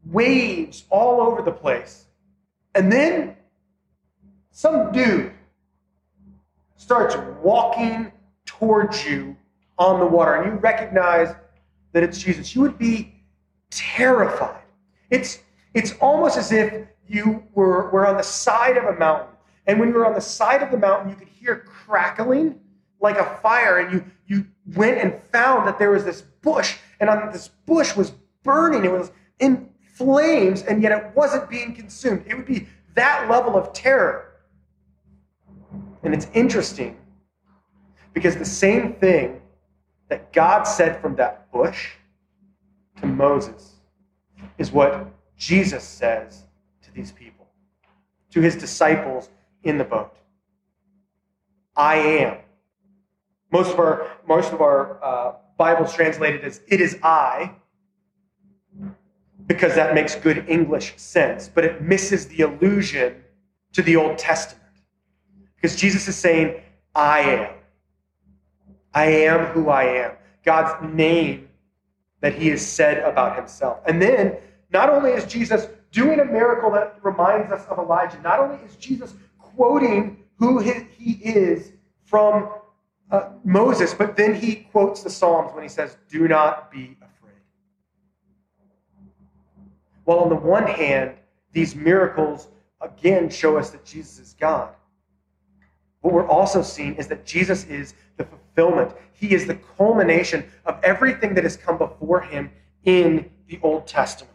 waves 0.05 0.85
all 0.89 1.21
over 1.21 1.41
the 1.41 1.51
place. 1.51 2.05
And 2.75 2.91
then 2.91 3.35
some 4.51 4.91
dude 4.91 5.31
starts 6.75 7.15
walking 7.41 8.11
towards 8.45 9.05
you 9.05 9.35
on 9.77 9.99
the 9.99 10.05
water 10.05 10.35
and 10.35 10.51
you 10.51 10.59
recognize 10.59 11.33
that 11.93 12.03
it's 12.03 12.19
Jesus, 12.19 12.55
you 12.55 12.61
would 12.61 12.77
be 12.77 13.13
terrified. 13.69 14.63
It's, 15.09 15.39
it's 15.73 15.93
almost 15.93 16.37
as 16.37 16.51
if 16.51 16.87
you 17.11 17.43
were, 17.53 17.89
were 17.89 18.07
on 18.07 18.17
the 18.17 18.23
side 18.23 18.77
of 18.77 18.85
a 18.85 18.97
mountain. 18.97 19.35
And 19.67 19.79
when 19.79 19.89
you 19.89 19.95
were 19.95 20.05
on 20.05 20.13
the 20.13 20.21
side 20.21 20.63
of 20.63 20.71
the 20.71 20.77
mountain, 20.77 21.09
you 21.09 21.15
could 21.15 21.27
hear 21.27 21.57
crackling 21.57 22.59
like 23.01 23.17
a 23.17 23.37
fire. 23.41 23.79
And 23.79 23.93
you, 23.93 24.05
you 24.27 24.47
went 24.75 24.97
and 24.97 25.13
found 25.31 25.67
that 25.67 25.77
there 25.77 25.91
was 25.91 26.05
this 26.05 26.21
bush, 26.21 26.77
and 26.99 27.09
on 27.09 27.31
this 27.31 27.49
bush 27.65 27.95
was 27.95 28.11
burning. 28.43 28.85
It 28.85 28.91
was 28.91 29.11
in 29.39 29.69
flames, 29.93 30.63
and 30.63 30.81
yet 30.81 30.91
it 30.91 31.11
wasn't 31.15 31.49
being 31.49 31.75
consumed. 31.75 32.23
It 32.25 32.35
would 32.35 32.45
be 32.45 32.67
that 32.95 33.29
level 33.29 33.57
of 33.57 33.73
terror. 33.73 34.31
And 36.03 36.13
it's 36.13 36.27
interesting 36.33 36.97
because 38.13 38.35
the 38.37 38.45
same 38.45 38.93
thing 38.93 39.41
that 40.09 40.33
God 40.33 40.63
said 40.63 40.99
from 41.01 41.15
that 41.17 41.51
bush 41.51 41.91
to 42.99 43.05
Moses 43.05 43.75
is 44.57 44.71
what 44.71 45.07
Jesus 45.37 45.83
says 45.83 46.45
these 46.93 47.11
people, 47.11 47.47
to 48.31 48.41
his 48.41 48.55
disciples 48.55 49.29
in 49.63 49.77
the 49.77 49.83
boat. 49.83 50.15
I 51.75 51.95
am. 51.95 52.37
Most 53.51 53.71
of 53.71 53.79
our, 53.79 54.07
most 54.27 54.53
of 54.53 54.61
our 54.61 55.03
uh, 55.03 55.33
Bibles 55.57 55.93
translated 55.93 56.43
as 56.43 56.61
it 56.67 56.81
is 56.81 56.97
I, 57.03 57.51
because 59.47 59.75
that 59.75 59.93
makes 59.93 60.15
good 60.15 60.45
English 60.47 60.93
sense, 60.97 61.49
but 61.53 61.65
it 61.65 61.81
misses 61.81 62.27
the 62.27 62.43
allusion 62.43 63.23
to 63.73 63.81
the 63.81 63.95
Old 63.95 64.17
Testament. 64.17 64.61
Because 65.55 65.75
Jesus 65.75 66.07
is 66.07 66.15
saying, 66.15 66.61
I 66.95 67.19
am. 67.21 67.53
I 68.93 69.05
am 69.05 69.45
who 69.47 69.69
I 69.69 69.83
am. 69.83 70.11
God's 70.43 70.93
name 70.93 71.49
that 72.21 72.33
he 72.33 72.49
has 72.49 72.65
said 72.65 72.99
about 72.99 73.35
himself. 73.35 73.79
And 73.85 74.01
then, 74.01 74.37
not 74.71 74.89
only 74.89 75.11
is 75.11 75.25
Jesus 75.25 75.67
doing 75.91 76.19
a 76.19 76.25
miracle 76.25 76.71
that 76.71 76.97
reminds 77.03 77.51
us 77.51 77.65
of 77.67 77.77
Elijah, 77.77 78.19
not 78.21 78.39
only 78.39 78.57
is 78.65 78.75
Jesus 78.75 79.13
quoting 79.37 80.23
who 80.37 80.59
he 80.59 81.19
is 81.23 81.73
from 82.03 82.49
uh, 83.11 83.29
Moses, 83.43 83.93
but 83.93 84.15
then 84.15 84.33
he 84.33 84.55
quotes 84.55 85.03
the 85.03 85.09
Psalms 85.09 85.53
when 85.53 85.63
he 85.63 85.69
says, 85.69 85.97
Do 86.09 86.27
not 86.27 86.71
be 86.71 86.97
afraid. 87.01 87.35
Well, 90.05 90.19
on 90.19 90.29
the 90.29 90.35
one 90.35 90.65
hand, 90.65 91.15
these 91.51 91.75
miracles 91.75 92.47
again 92.79 93.29
show 93.29 93.57
us 93.57 93.69
that 93.71 93.85
Jesus 93.85 94.19
is 94.19 94.35
God. 94.39 94.73
What 96.01 96.13
we're 96.13 96.27
also 96.27 96.61
seeing 96.61 96.95
is 96.95 97.07
that 97.07 97.25
Jesus 97.25 97.65
is 97.65 97.93
the 98.17 98.25
fulfillment. 98.25 98.93
He 99.13 99.33
is 99.33 99.45
the 99.45 99.55
culmination 99.77 100.43
of 100.65 100.79
everything 100.83 101.35
that 101.35 101.43
has 101.43 101.55
come 101.55 101.77
before 101.77 102.21
him 102.21 102.51
in 102.85 103.29
the 103.47 103.59
Old 103.61 103.85
Testament. 103.85 104.30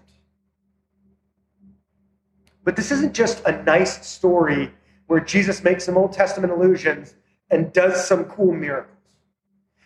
But 2.66 2.74
this 2.74 2.90
isn't 2.90 3.14
just 3.14 3.42
a 3.46 3.62
nice 3.62 4.04
story 4.04 4.74
where 5.06 5.20
Jesus 5.20 5.62
makes 5.62 5.84
some 5.84 5.96
Old 5.96 6.12
Testament 6.12 6.52
allusions 6.52 7.14
and 7.48 7.72
does 7.72 8.04
some 8.04 8.24
cool 8.24 8.52
miracles. 8.52 8.92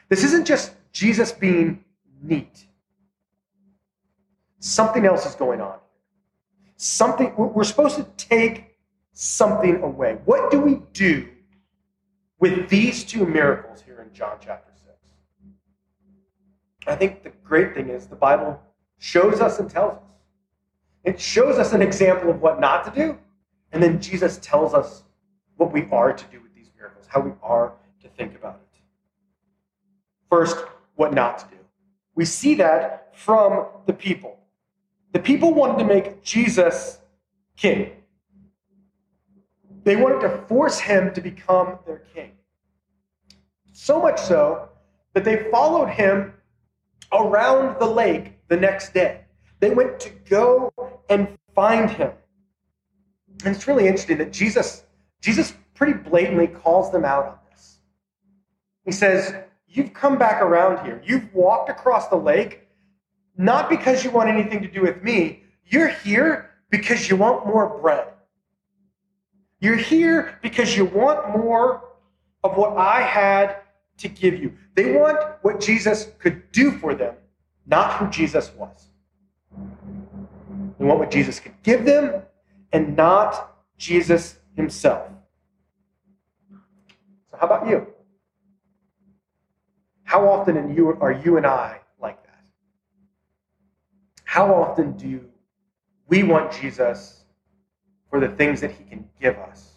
This 0.09 0.25
isn't 0.25 0.47
just 0.47 0.73
Jesus 0.91 1.31
being 1.31 1.85
neat. 2.23 2.65
Something 4.61 5.05
else 5.05 5.27
is 5.27 5.35
going 5.35 5.61
on. 5.61 5.79
Something 6.77 7.35
we're 7.37 7.65
supposed 7.65 7.97
to 7.97 8.07
take 8.17 8.79
something 9.13 9.83
away. 9.83 10.19
What 10.25 10.51
do 10.51 10.59
we 10.59 10.81
do 10.95 11.29
with 12.39 12.71
these 12.71 13.05
two 13.05 13.27
miracles 13.27 13.83
here 13.83 14.01
in 14.01 14.11
John 14.15 14.39
chapter 14.41 14.73
6. 14.75 14.97
I 16.87 16.97
think 16.97 17.25
the 17.25 17.33
great 17.45 17.75
thing 17.75 17.91
is 17.91 18.07
the 18.07 18.17
Bible 18.17 18.59
shows 18.99 19.43
us 19.43 19.59
and 19.59 19.69
tells 19.69 19.99
us. 19.99 20.10
It 21.05 21.21
shows 21.21 21.59
us 21.59 21.73
an 21.73 21.83
example 21.83 22.31
of 22.31 22.41
what 22.41 22.61
not 22.61 22.85
to 22.85 22.91
do, 22.91 23.19
and 23.73 23.83
then 23.83 24.01
Jesus 24.01 24.39
tells 24.39 24.75
us 24.75 25.03
what 25.57 25.73
we 25.73 25.87
are 25.91 26.13
to 26.13 26.25
do 26.27 26.41
with 26.41 26.55
these 26.55 26.71
miracles, 26.77 27.07
how 27.09 27.21
we 27.21 27.33
are 27.43 27.73
to 28.03 28.09
think 28.09 28.35
about 28.35 28.57
it. 28.57 28.81
First, 30.29 30.65
what 30.95 31.13
not 31.13 31.39
to 31.39 31.45
do. 31.47 31.57
We 32.15 32.25
see 32.25 32.55
that 32.57 33.17
from 33.17 33.67
the 33.87 33.93
people. 33.93 34.39
The 35.13 35.19
people 35.19 35.53
wanted 35.53 35.79
to 35.79 35.85
make 35.85 36.23
Jesus 36.23 36.99
king. 37.57 37.93
They 39.85 39.97
wanted 39.97 40.21
to 40.21 40.39
force 40.47 40.79
him 40.79 41.13
to 41.15 41.21
become 41.21 41.79
their 41.87 42.03
king. 42.15 42.33
So 43.73 44.01
much 44.01 44.21
so 44.21 44.69
that 45.15 45.25
they 45.25 45.51
followed 45.51 45.89
him 45.89 46.35
around 47.13 47.81
the 47.81 47.87
lake 47.87 48.35
the 48.49 48.57
next 48.57 48.93
day. 48.93 49.25
They 49.61 49.71
went 49.71 50.01
to 50.01 50.11
go 50.29 50.73
and 51.09 51.39
find 51.55 51.91
him. 51.91 52.13
And 53.45 53.55
it's 53.55 53.69
really 53.69 53.87
interesting 53.87 54.19
that 54.19 54.33
Jesus, 54.33 54.85
Jesus 55.21 55.55
pretty 55.75 55.95
blatantly 55.95 56.47
calls 56.47 56.91
them 56.91 57.05
out 57.05 57.27
on 57.27 57.39
this. 57.51 57.79
He 58.85 58.93
says, 58.93 59.35
You've 59.73 59.95
come 59.95 60.19
back 60.19 60.43
around 60.43 60.85
here. 60.85 61.01
You've 61.05 61.33
walked 61.33 61.71
across 61.71 62.09
the 62.09 62.17
lake, 62.17 62.67
not 63.37 63.71
because 63.71 64.03
you 64.03 64.11
want 64.11 64.29
anything 64.29 64.63
to 64.63 64.69
do 64.69 64.83
with 64.83 65.01
me. 65.03 65.45
You're 65.65 65.89
here 65.89 66.51
because 66.71 67.09
you 67.09 67.17
want 67.17 67.47
more 67.47 67.79
bread. 67.81 68.09
You're 69.61 69.77
here 69.77 70.39
because 70.43 70.77
you 70.77 70.87
want 70.87 71.39
more 71.39 71.85
of 72.43 72.57
what 72.57 72.77
I 72.77 73.03
had 73.03 73.59
to 73.99 74.09
give 74.09 74.35
you. 74.41 74.57
They 74.75 74.97
want 74.97 75.19
what 75.43 75.61
Jesus 75.61 76.09
could 76.19 76.51
do 76.51 76.73
for 76.73 76.95
them, 76.95 77.15
not 77.67 77.93
who 77.95 78.09
Jesus 78.09 78.51
was. 78.57 78.90
They 80.81 80.87
want 80.87 80.99
what 80.99 81.11
Jesus 81.11 81.39
could 81.39 81.53
give 81.63 81.85
them 81.85 82.23
and 82.73 82.97
not 82.97 83.55
Jesus 83.77 84.39
himself. 84.57 85.11
So, 87.31 87.37
how 87.39 87.47
about 87.47 87.69
you? 87.69 87.87
How 90.05 90.27
often 90.27 90.57
are 90.57 91.13
you 91.13 91.37
and 91.37 91.47
I 91.47 91.81
like 92.01 92.25
that? 92.25 92.47
How 94.25 94.55
often 94.55 94.97
do 94.97 95.27
we 96.09 96.23
want 96.23 96.51
Jesus 96.51 97.25
for 98.09 98.19
the 98.19 98.29
things 98.29 98.63
that 98.63 98.71
he 98.71 98.83
can 98.85 99.07
give 99.21 99.37
us 99.37 99.75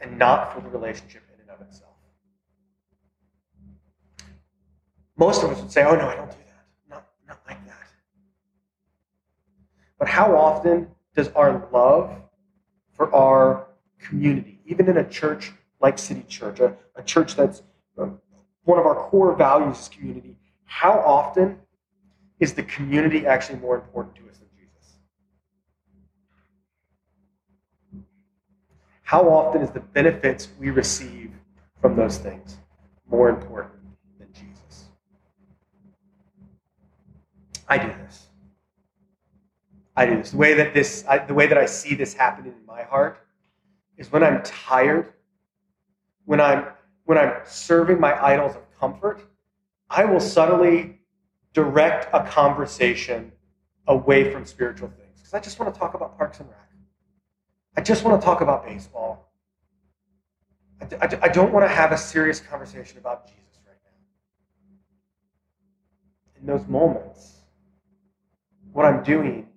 and 0.00 0.18
not 0.18 0.54
for 0.54 0.62
the 0.62 0.70
relationship 0.70 1.22
in 1.34 1.40
and 1.42 1.50
of 1.50 1.60
itself? 1.68 1.92
Most 5.18 5.44
of 5.44 5.50
us 5.50 5.60
would 5.60 5.70
say, 5.70 5.84
oh 5.84 5.96
no, 5.96 6.08
I 6.08 6.16
don't 6.16 6.30
do 6.30 6.36
that. 6.46 6.64
Not, 6.88 7.06
not 7.28 7.40
like 7.46 7.62
that. 7.66 7.76
But 10.00 10.08
how 10.08 10.34
often 10.34 10.88
does 11.14 11.28
our 11.28 11.68
love 11.70 12.10
for 12.96 13.14
our 13.14 13.68
community, 14.00 14.58
even 14.64 14.88
in 14.88 14.96
a 14.96 15.08
church 15.08 15.52
like 15.80 15.98
City 15.98 16.24
Church, 16.26 16.58
a, 16.58 16.74
a 16.96 17.02
church 17.02 17.36
that's 17.36 17.62
uh, 17.98 18.06
one 18.64 18.78
of 18.78 18.86
our 18.86 18.94
core 18.94 19.36
values 19.36 19.78
is 19.78 19.88
community. 19.88 20.36
How 20.64 20.92
often 21.00 21.58
is 22.38 22.54
the 22.54 22.62
community 22.62 23.26
actually 23.26 23.58
more 23.58 23.76
important 23.76 24.16
to 24.16 24.22
us 24.22 24.38
than 24.38 24.48
Jesus? 24.56 24.94
How 29.02 29.28
often 29.28 29.60
is 29.60 29.70
the 29.70 29.80
benefits 29.80 30.48
we 30.58 30.70
receive 30.70 31.30
from 31.82 31.94
those 31.94 32.16
things 32.16 32.56
more 33.10 33.28
important 33.28 33.80
than 34.18 34.32
Jesus? 34.32 34.86
I 37.68 37.76
do 37.76 37.88
this. 37.88 38.29
I 40.00 40.06
do 40.06 40.16
this. 40.16 40.30
The 40.30 40.38
way 40.38 40.54
that 40.54 40.72
this, 40.72 41.04
I, 41.06 41.18
the 41.18 41.34
way 41.34 41.46
that 41.46 41.58
I 41.58 41.66
see 41.66 41.94
this 41.94 42.14
happening 42.14 42.54
in 42.58 42.64
my 42.64 42.84
heart 42.84 43.18
is 43.98 44.10
when 44.10 44.22
I'm 44.22 44.42
tired, 44.42 45.12
when 46.24 46.40
I'm 46.40 46.68
when 47.04 47.18
I'm 47.18 47.34
serving 47.44 48.00
my 48.00 48.18
idols 48.24 48.56
of 48.56 48.62
comfort, 48.78 49.20
I 49.90 50.06
will 50.06 50.20
subtly 50.20 51.00
direct 51.52 52.08
a 52.14 52.24
conversation 52.24 53.30
away 53.88 54.32
from 54.32 54.46
spiritual 54.46 54.88
things 54.88 55.18
because 55.18 55.34
I 55.34 55.40
just 55.40 55.58
want 55.58 55.74
to 55.74 55.78
talk 55.78 55.92
about 55.92 56.16
Parks 56.16 56.40
and 56.40 56.48
Rec. 56.48 56.56
I 57.76 57.82
just 57.82 58.02
want 58.02 58.18
to 58.18 58.24
talk 58.24 58.40
about 58.40 58.64
baseball. 58.64 59.30
I, 60.80 60.86
I, 61.04 61.18
I 61.22 61.28
don't 61.28 61.52
want 61.52 61.66
to 61.66 61.68
have 61.68 61.92
a 61.92 61.98
serious 61.98 62.40
conversation 62.40 62.96
about 62.96 63.26
Jesus 63.26 63.58
right 63.66 63.76
now. 63.84 63.90
In 66.40 66.46
those 66.46 66.66
moments, 66.68 67.40
what 68.72 68.86
I'm 68.86 69.02
doing 69.02 69.49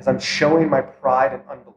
is 0.00 0.08
I'm 0.08 0.18
showing 0.18 0.68
my 0.68 0.80
pride 0.80 1.32
and 1.32 1.42
unbelief. 1.48 1.76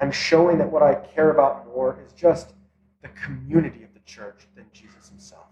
I'm 0.00 0.10
showing 0.10 0.58
that 0.58 0.70
what 0.70 0.82
I 0.82 0.94
care 0.94 1.30
about 1.30 1.66
more 1.66 1.98
is 2.04 2.12
just 2.12 2.54
the 3.02 3.08
community 3.08 3.82
of 3.82 3.92
the 3.94 4.00
church 4.00 4.46
than 4.54 4.64
Jesus 4.72 5.08
himself. 5.08 5.46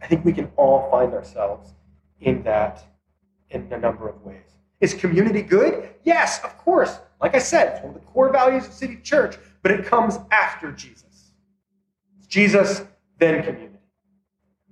I 0.00 0.06
think 0.06 0.24
we 0.24 0.32
can 0.32 0.50
all 0.56 0.90
find 0.90 1.12
ourselves 1.12 1.74
in 2.20 2.42
that 2.44 2.84
in 3.50 3.68
a 3.72 3.78
number 3.78 4.08
of 4.08 4.22
ways. 4.22 4.56
Is 4.80 4.94
community 4.94 5.42
good? 5.42 5.90
Yes, 6.04 6.42
of 6.42 6.56
course. 6.58 6.98
Like 7.20 7.34
I 7.34 7.38
said, 7.38 7.74
it's 7.74 7.84
one 7.84 7.94
of 7.94 8.00
the 8.00 8.06
core 8.06 8.32
values 8.32 8.66
of 8.66 8.72
City 8.72 8.98
Church, 9.02 9.36
but 9.62 9.70
it 9.70 9.84
comes 9.84 10.18
after 10.30 10.72
Jesus. 10.72 11.32
It's 12.18 12.26
Jesus, 12.26 12.82
then 13.18 13.42
community. 13.42 13.78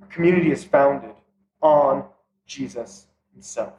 Our 0.01 0.09
community 0.09 0.51
is 0.51 0.65
founded 0.65 1.15
on 1.63 2.05
Jesus 2.47 3.07
himself. 3.33 3.75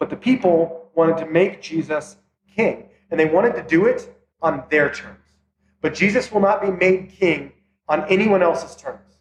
But 0.00 0.10
the 0.10 0.16
people 0.16 0.90
wanted 0.96 1.18
to 1.18 1.26
make 1.26 1.62
Jesus 1.62 2.16
king, 2.56 2.88
and 3.10 3.20
they 3.20 3.26
wanted 3.26 3.54
to 3.54 3.62
do 3.62 3.86
it 3.86 4.12
on 4.42 4.64
their 4.70 4.90
terms. 4.90 5.18
But 5.80 5.94
Jesus 5.94 6.32
will 6.32 6.40
not 6.40 6.60
be 6.62 6.70
made 6.70 7.10
king 7.10 7.52
on 7.86 8.04
anyone 8.08 8.42
else's 8.42 8.74
terms. 8.74 9.18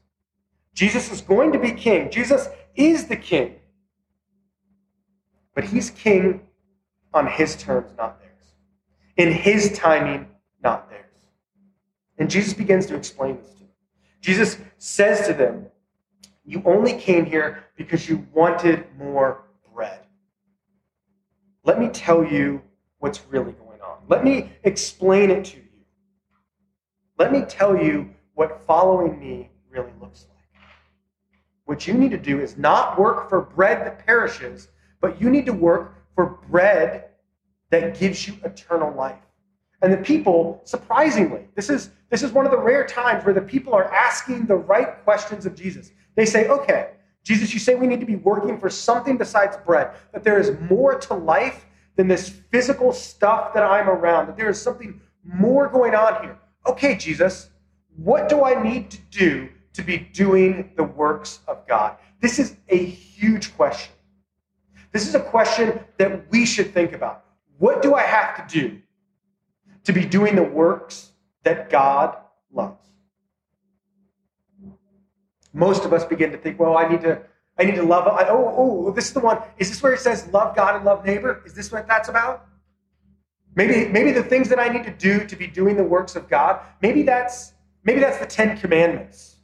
Jesus 0.73 1.11
is 1.11 1.21
going 1.21 1.51
to 1.51 1.59
be 1.59 1.71
king. 1.71 2.09
Jesus 2.09 2.47
is 2.75 3.07
the 3.07 3.17
king. 3.17 3.55
But 5.53 5.65
he's 5.65 5.89
king 5.89 6.41
on 7.13 7.27
his 7.27 7.57
terms, 7.57 7.91
not 7.97 8.19
theirs. 8.19 8.53
In 9.17 9.31
his 9.31 9.73
timing, 9.77 10.27
not 10.63 10.89
theirs. 10.89 11.03
And 12.17 12.29
Jesus 12.29 12.53
begins 12.53 12.85
to 12.85 12.95
explain 12.95 13.37
this 13.37 13.51
to 13.53 13.59
them. 13.59 13.67
Jesus 14.21 14.57
says 14.77 15.27
to 15.27 15.33
them, 15.33 15.65
You 16.45 16.61
only 16.65 16.93
came 16.93 17.25
here 17.25 17.65
because 17.75 18.07
you 18.07 18.25
wanted 18.33 18.85
more. 18.97 19.43
Let 21.69 21.79
me 21.79 21.89
tell 21.89 22.25
you 22.25 22.63
what's 22.97 23.21
really 23.29 23.51
going 23.51 23.79
on. 23.81 23.99
Let 24.07 24.23
me 24.23 24.51
explain 24.63 25.29
it 25.29 25.45
to 25.45 25.57
you. 25.57 25.85
Let 27.19 27.31
me 27.31 27.43
tell 27.47 27.77
you 27.77 28.09
what 28.33 28.65
following 28.65 29.19
me 29.19 29.51
really 29.69 29.91
looks 30.01 30.25
like. 30.27 30.63
What 31.65 31.85
you 31.85 31.93
need 31.93 32.09
to 32.09 32.17
do 32.17 32.39
is 32.39 32.57
not 32.57 32.97
work 32.99 33.29
for 33.29 33.41
bread 33.41 33.85
that 33.85 34.03
perishes, 34.03 34.69
but 34.99 35.21
you 35.21 35.29
need 35.29 35.45
to 35.45 35.53
work 35.53 35.93
for 36.15 36.39
bread 36.49 37.09
that 37.69 37.99
gives 37.99 38.27
you 38.27 38.33
eternal 38.43 38.91
life. 38.95 39.21
And 39.83 39.93
the 39.93 39.97
people, 39.97 40.61
surprisingly, 40.63 41.49
this 41.53 41.69
is, 41.69 41.91
this 42.09 42.23
is 42.23 42.31
one 42.31 42.45
of 42.45 42.51
the 42.51 42.57
rare 42.57 42.87
times 42.87 43.23
where 43.23 43.35
the 43.35 43.41
people 43.41 43.75
are 43.75 43.93
asking 43.93 44.47
the 44.47 44.55
right 44.55 45.03
questions 45.03 45.45
of 45.45 45.53
Jesus. 45.53 45.91
They 46.15 46.25
say, 46.25 46.47
okay, 46.47 46.93
Jesus, 47.29 47.53
you 47.53 47.59
say 47.59 47.75
we 47.75 47.85
need 47.85 47.99
to 47.99 48.07
be 48.07 48.15
working 48.15 48.57
for 48.57 48.71
something 48.71 49.15
besides 49.15 49.55
bread, 49.63 49.91
that 50.13 50.23
there 50.23 50.39
is 50.39 50.59
more 50.67 50.95
to 50.95 51.13
life 51.13 51.67
than 51.95 52.07
this 52.07 52.29
physical 52.49 52.91
stuff 52.91 53.53
that 53.53 53.61
I'm 53.61 53.87
around, 53.87 54.25
that 54.25 54.35
there 54.35 54.49
is 54.49 54.59
something 54.59 54.99
more 55.23 55.67
going 55.67 55.93
on 55.93 56.23
here 56.23 56.39
okay, 56.65 56.95
Jesus, 56.95 57.51
what 57.97 58.29
do 58.29 58.43
I 58.43 58.59
need 58.63 58.89
to 58.89 58.97
do 59.11 59.49
to 59.73 59.83
be 59.83 59.97
doing 59.97 60.71
the 60.75 60.83
works 60.83 61.41
of 61.47 61.67
God? 61.67 61.97
This 62.19 62.39
is 62.39 62.55
a 62.69 62.77
huge 62.77 63.55
question. 63.55 63.93
This 64.91 65.07
is 65.07 65.13
a 65.13 65.19
question 65.19 65.79
that 65.97 66.31
we 66.31 66.47
should 66.47 66.73
think 66.73 66.93
about. 66.93 67.25
What 67.59 67.83
do 67.83 67.93
I 67.93 68.01
have 68.01 68.47
to 68.47 68.59
do 68.59 68.81
to 69.83 69.93
be 69.93 70.03
doing 70.03 70.35
the 70.35 70.43
works 70.43 71.11
that 71.43 71.69
God 71.69 72.17
loves? 72.51 72.88
Most 75.53 75.85
of 75.85 75.93
us 75.93 76.05
begin 76.05 76.31
to 76.31 76.37
think, 76.37 76.59
well, 76.59 76.77
I 76.77 76.87
need 76.87 77.01
to, 77.01 77.21
I 77.57 77.63
need 77.63 77.75
to 77.75 77.83
love. 77.83 78.07
I, 78.07 78.27
oh, 78.29 78.53
oh, 78.57 78.91
this 78.91 79.07
is 79.07 79.13
the 79.13 79.19
one. 79.19 79.41
Is 79.57 79.69
this 79.69 79.81
where 79.81 79.93
it 79.93 79.99
says 79.99 80.27
love 80.31 80.55
God 80.55 80.75
and 80.75 80.85
love 80.85 81.05
neighbor? 81.05 81.41
Is 81.45 81.53
this 81.53 81.71
what 81.71 81.87
that's 81.87 82.09
about? 82.09 82.45
Maybe, 83.55 83.87
maybe 83.87 84.11
the 84.11 84.23
things 84.23 84.47
that 84.49 84.59
I 84.59 84.69
need 84.69 84.83
to 84.85 84.91
do 84.91 85.25
to 85.25 85.35
be 85.35 85.47
doing 85.47 85.75
the 85.75 85.83
works 85.83 86.15
of 86.15 86.29
God, 86.29 86.61
maybe 86.81 87.03
that's, 87.03 87.53
maybe 87.83 87.99
that's 87.99 88.17
the 88.17 88.27
Ten 88.27 88.57
Commandments. 88.57 89.37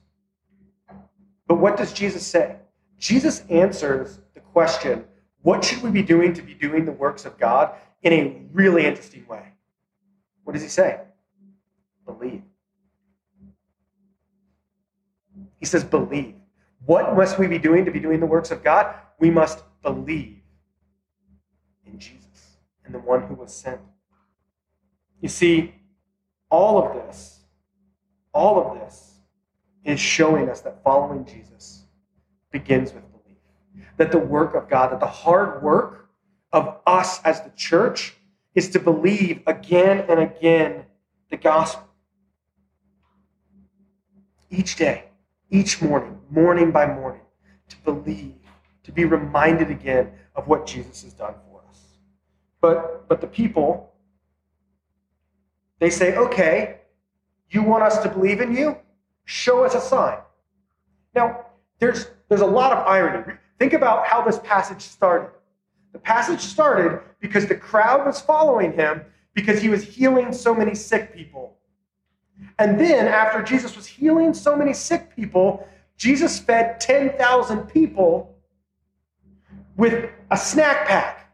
But 1.47 1.55
what 1.55 1.75
does 1.77 1.91
Jesus 1.91 2.25
say? 2.25 2.57
Jesus 2.97 3.43
answers 3.49 4.19
the 4.33 4.39
question, 4.39 5.05
what 5.41 5.63
should 5.63 5.81
we 5.81 5.91
be 5.91 6.01
doing 6.01 6.33
to 6.33 6.41
be 6.41 6.53
doing 6.53 6.85
the 6.85 6.91
works 6.91 7.25
of 7.25 7.37
God, 7.37 7.75
in 8.05 8.13
a 8.13 8.41
really 8.53 8.85
interesting 8.85 9.25
way. 9.27 9.43
What 10.43 10.53
does 10.53 10.61
he 10.61 10.69
say? 10.69 10.99
Believe. 12.05 12.43
He 15.65 15.67
says, 15.67 15.83
believe. 15.83 16.35
What 16.85 17.15
must 17.15 17.39
we 17.39 17.47
be 17.47 17.57
doing 17.57 17.85
to 17.85 17.91
be 17.91 17.99
doing 17.99 18.19
the 18.19 18.27
works 18.27 18.51
of 18.51 18.63
God? 18.63 18.93
We 19.17 19.31
must 19.31 19.63
believe 19.81 20.37
in 21.87 21.97
Jesus 21.97 22.57
and 22.85 22.93
the 22.93 22.99
one 22.99 23.23
who 23.23 23.33
was 23.33 23.51
sent. 23.51 23.81
You 25.21 25.27
see, 25.27 25.73
all 26.51 26.77
of 26.77 26.93
this, 26.93 27.39
all 28.31 28.61
of 28.61 28.79
this 28.79 29.15
is 29.83 29.99
showing 29.99 30.51
us 30.51 30.61
that 30.61 30.83
following 30.83 31.25
Jesus 31.25 31.85
begins 32.51 32.93
with 32.93 33.01
belief. 33.11 33.39
That 33.97 34.11
the 34.11 34.19
work 34.19 34.53
of 34.53 34.69
God, 34.69 34.91
that 34.91 34.99
the 34.99 35.07
hard 35.07 35.63
work 35.63 36.09
of 36.53 36.77
us 36.85 37.23
as 37.23 37.41
the 37.41 37.49
church 37.55 38.13
is 38.53 38.69
to 38.69 38.79
believe 38.79 39.41
again 39.47 40.05
and 40.07 40.19
again 40.19 40.85
the 41.31 41.37
gospel. 41.37 41.89
Each 44.51 44.75
day, 44.75 45.05
each 45.49 45.81
morning, 45.81 46.19
morning 46.29 46.71
by 46.71 46.85
morning, 46.85 47.21
to 47.69 47.77
believe, 47.77 48.35
to 48.83 48.91
be 48.91 49.05
reminded 49.05 49.69
again 49.69 50.11
of 50.35 50.47
what 50.47 50.65
Jesus 50.65 51.03
has 51.03 51.13
done 51.13 51.35
for 51.49 51.61
us. 51.69 51.79
But, 52.61 53.07
but 53.07 53.21
the 53.21 53.27
people 53.27 53.95
they 55.79 55.89
say, 55.89 56.15
okay, 56.15 56.77
you 57.49 57.63
want 57.63 57.83
us 57.83 57.99
to 57.99 58.09
believe 58.09 58.41
in 58.41 58.55
you? 58.55 58.77
Show 59.25 59.63
us 59.63 59.75
a 59.75 59.81
sign. 59.81 60.19
Now, 61.13 61.45
there's, 61.79 62.07
there's 62.29 62.41
a 62.41 62.45
lot 62.45 62.71
of 62.71 62.85
irony. 62.87 63.33
Think 63.59 63.73
about 63.73 64.05
how 64.05 64.23
this 64.23 64.39
passage 64.39 64.81
started. 64.81 65.31
The 65.93 65.99
passage 65.99 66.41
started 66.41 67.01
because 67.19 67.47
the 67.47 67.55
crowd 67.55 68.05
was 68.05 68.19
following 68.19 68.73
him 68.73 69.01
because 69.33 69.61
he 69.61 69.69
was 69.69 69.83
healing 69.83 70.33
so 70.33 70.53
many 70.53 70.75
sick 70.75 71.13
people. 71.13 71.54
And 72.57 72.79
then, 72.79 73.07
after 73.07 73.41
Jesus 73.41 73.75
was 73.75 73.85
healing 73.85 74.33
so 74.33 74.55
many 74.55 74.73
sick 74.73 75.15
people, 75.15 75.67
Jesus 75.97 76.39
fed 76.39 76.79
10,000 76.79 77.63
people 77.67 78.35
with 79.77 80.09
a 80.31 80.37
snack 80.37 80.87
pack. 80.87 81.33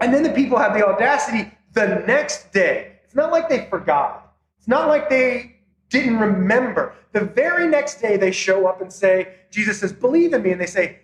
And 0.00 0.12
then 0.12 0.22
the 0.22 0.30
people 0.30 0.58
have 0.58 0.74
the 0.74 0.86
audacity 0.86 1.50
the 1.74 2.02
next 2.06 2.52
day. 2.52 2.98
It's 3.04 3.14
not 3.14 3.30
like 3.30 3.48
they 3.48 3.66
forgot. 3.70 4.34
It's 4.58 4.68
not 4.68 4.88
like 4.88 5.08
they 5.08 5.56
didn't 5.90 6.18
remember. 6.18 6.94
The 7.12 7.20
very 7.20 7.68
next 7.68 8.00
day, 8.00 8.16
they 8.16 8.32
show 8.32 8.66
up 8.66 8.80
and 8.80 8.92
say, 8.92 9.34
Jesus 9.50 9.78
says, 9.80 9.92
Believe 9.92 10.32
in 10.32 10.42
me. 10.42 10.50
And 10.50 10.60
they 10.60 10.66
say, 10.66 11.00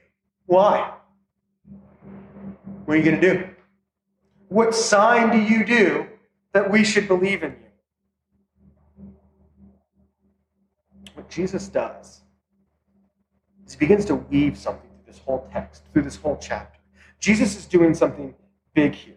Why? 0.46 0.94
What 2.86 2.94
are 2.94 2.96
you 2.96 3.04
going 3.04 3.20
to 3.20 3.34
do? 3.34 3.48
What 4.48 4.74
sign 4.74 5.30
do 5.30 5.38
you 5.38 5.64
do 5.64 6.07
that 6.52 6.70
we 6.70 6.84
should 6.84 7.08
believe 7.08 7.42
in 7.42 7.52
you? 7.52 7.68
What 11.14 11.28
Jesus 11.28 11.68
does 11.68 12.22
is 13.66 13.74
he 13.74 13.78
begins 13.78 14.04
to 14.06 14.14
weave 14.14 14.56
something 14.56 14.88
through 15.04 15.12
this 15.12 15.18
whole 15.18 15.48
text, 15.52 15.82
through 15.92 16.02
this 16.02 16.16
whole 16.16 16.38
chapter. 16.40 16.78
Jesus 17.18 17.56
is 17.56 17.66
doing 17.66 17.94
something 17.94 18.34
big 18.74 18.94
here 18.94 19.16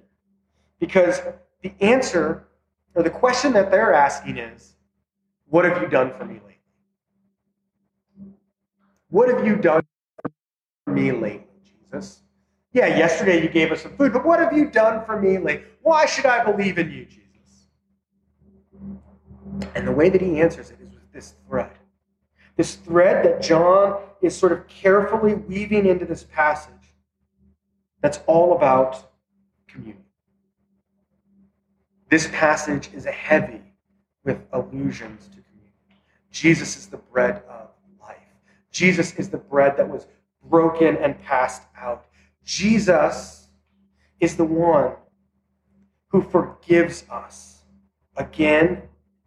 because 0.80 1.22
the 1.62 1.72
answer 1.80 2.48
or 2.96 3.04
the 3.04 3.10
question 3.10 3.54
that 3.54 3.72
they're 3.72 3.94
asking 3.94 4.38
is, 4.38 4.76
What 5.50 5.66
have 5.66 5.82
you 5.82 5.88
done 5.88 6.12
for 6.18 6.26
me 6.26 6.36
lately? 6.36 6.52
What 9.10 9.30
have 9.30 9.46
you 9.46 9.56
done 9.58 9.84
for 10.86 10.92
me 10.92 11.12
lately, 11.12 11.46
Jesus? 11.64 12.24
Yeah, 12.74 12.88
yesterday 12.88 13.42
you 13.44 13.50
gave 13.50 13.72
us 13.72 13.84
some 13.84 13.96
food, 13.98 14.14
but 14.14 14.26
what 14.26 14.40
have 14.40 14.54
you 14.54 14.70
done 14.70 15.06
for 15.06 15.20
me 15.20 15.38
lately? 15.38 15.66
Why 15.82 16.06
should 16.06 16.26
I 16.26 16.44
believe 16.44 16.78
in 16.78 16.90
you, 16.90 17.06
Jesus? 17.06 17.21
And 19.76 19.88
the 19.88 19.92
way 19.92 20.10
that 20.10 20.22
he 20.22 20.42
answers 20.42 20.72
it 20.72 20.78
is 20.82 20.92
with 20.94 21.12
this 21.14 21.36
thread. 21.48 21.72
This 22.58 22.76
thread 22.76 23.26
that 23.26 23.42
John 23.42 24.02
is 24.22 24.36
sort 24.36 24.52
of 24.52 24.68
carefully 24.68 25.36
weaving 25.36 25.86
into 25.86 26.06
this 26.06 26.24
passage 26.24 26.74
that's 28.02 28.20
all 28.28 28.56
about 28.56 29.12
communion. 29.68 30.04
This 32.10 32.28
passage 32.28 32.90
is 32.94 33.06
heavy 33.06 33.62
with 34.26 34.40
allusions 34.52 35.26
to 35.28 35.42
communion. 35.42 35.74
Jesus 36.32 36.78
is 36.78 36.88
the 36.88 36.98
bread 36.98 37.44
of 37.50 37.70
life. 38.02 38.18
Jesus 38.72 39.14
is 39.16 39.30
the 39.30 39.38
bread 39.38 39.78
that 39.78 39.88
was 39.88 40.08
broken 40.44 40.98
and 40.98 41.22
passed 41.22 41.64
out. 41.78 42.06
Jesus 42.44 43.48
is 44.20 44.36
the 44.36 44.44
one 44.44 44.94
who 46.10 46.22
forgives 46.22 47.06
us 47.10 47.64
again 48.18 48.82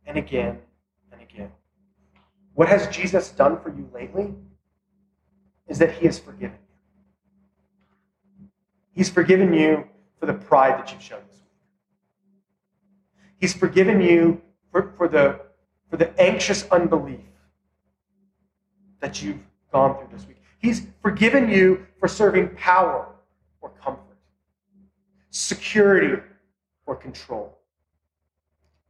and 0.06 0.18
again 0.18 0.58
and 1.12 1.20
again. 1.20 1.50
What 2.54 2.68
has 2.68 2.86
Jesus 2.88 3.30
done 3.30 3.60
for 3.60 3.70
you 3.70 3.88
lately? 3.92 4.34
Is 5.66 5.78
that 5.78 5.92
he 5.92 6.06
has 6.06 6.18
forgiven 6.18 6.58
you. 6.68 8.48
He's 8.92 9.08
forgiven 9.08 9.52
you 9.52 9.84
for 10.20 10.26
the 10.26 10.34
pride 10.34 10.78
that 10.78 10.92
you've 10.92 11.02
shown 11.02 11.20
this 11.28 11.38
week. 11.38 11.50
He's 13.38 13.54
forgiven 13.54 14.00
you 14.00 14.40
for, 14.70 14.92
for, 14.96 15.08
the, 15.08 15.40
for 15.90 15.96
the 15.96 16.18
anxious 16.20 16.64
unbelief 16.70 17.20
that 19.00 19.22
you've 19.22 19.40
gone 19.72 19.98
through 19.98 20.16
this 20.16 20.26
week. 20.26 20.36
He's 20.58 20.86
forgiven 21.02 21.48
you 21.48 21.86
for 21.98 22.08
serving 22.08 22.54
power 22.56 23.08
or 23.60 23.70
comfort, 23.70 24.16
security 25.30 26.22
or 26.86 26.96
control, 26.96 27.53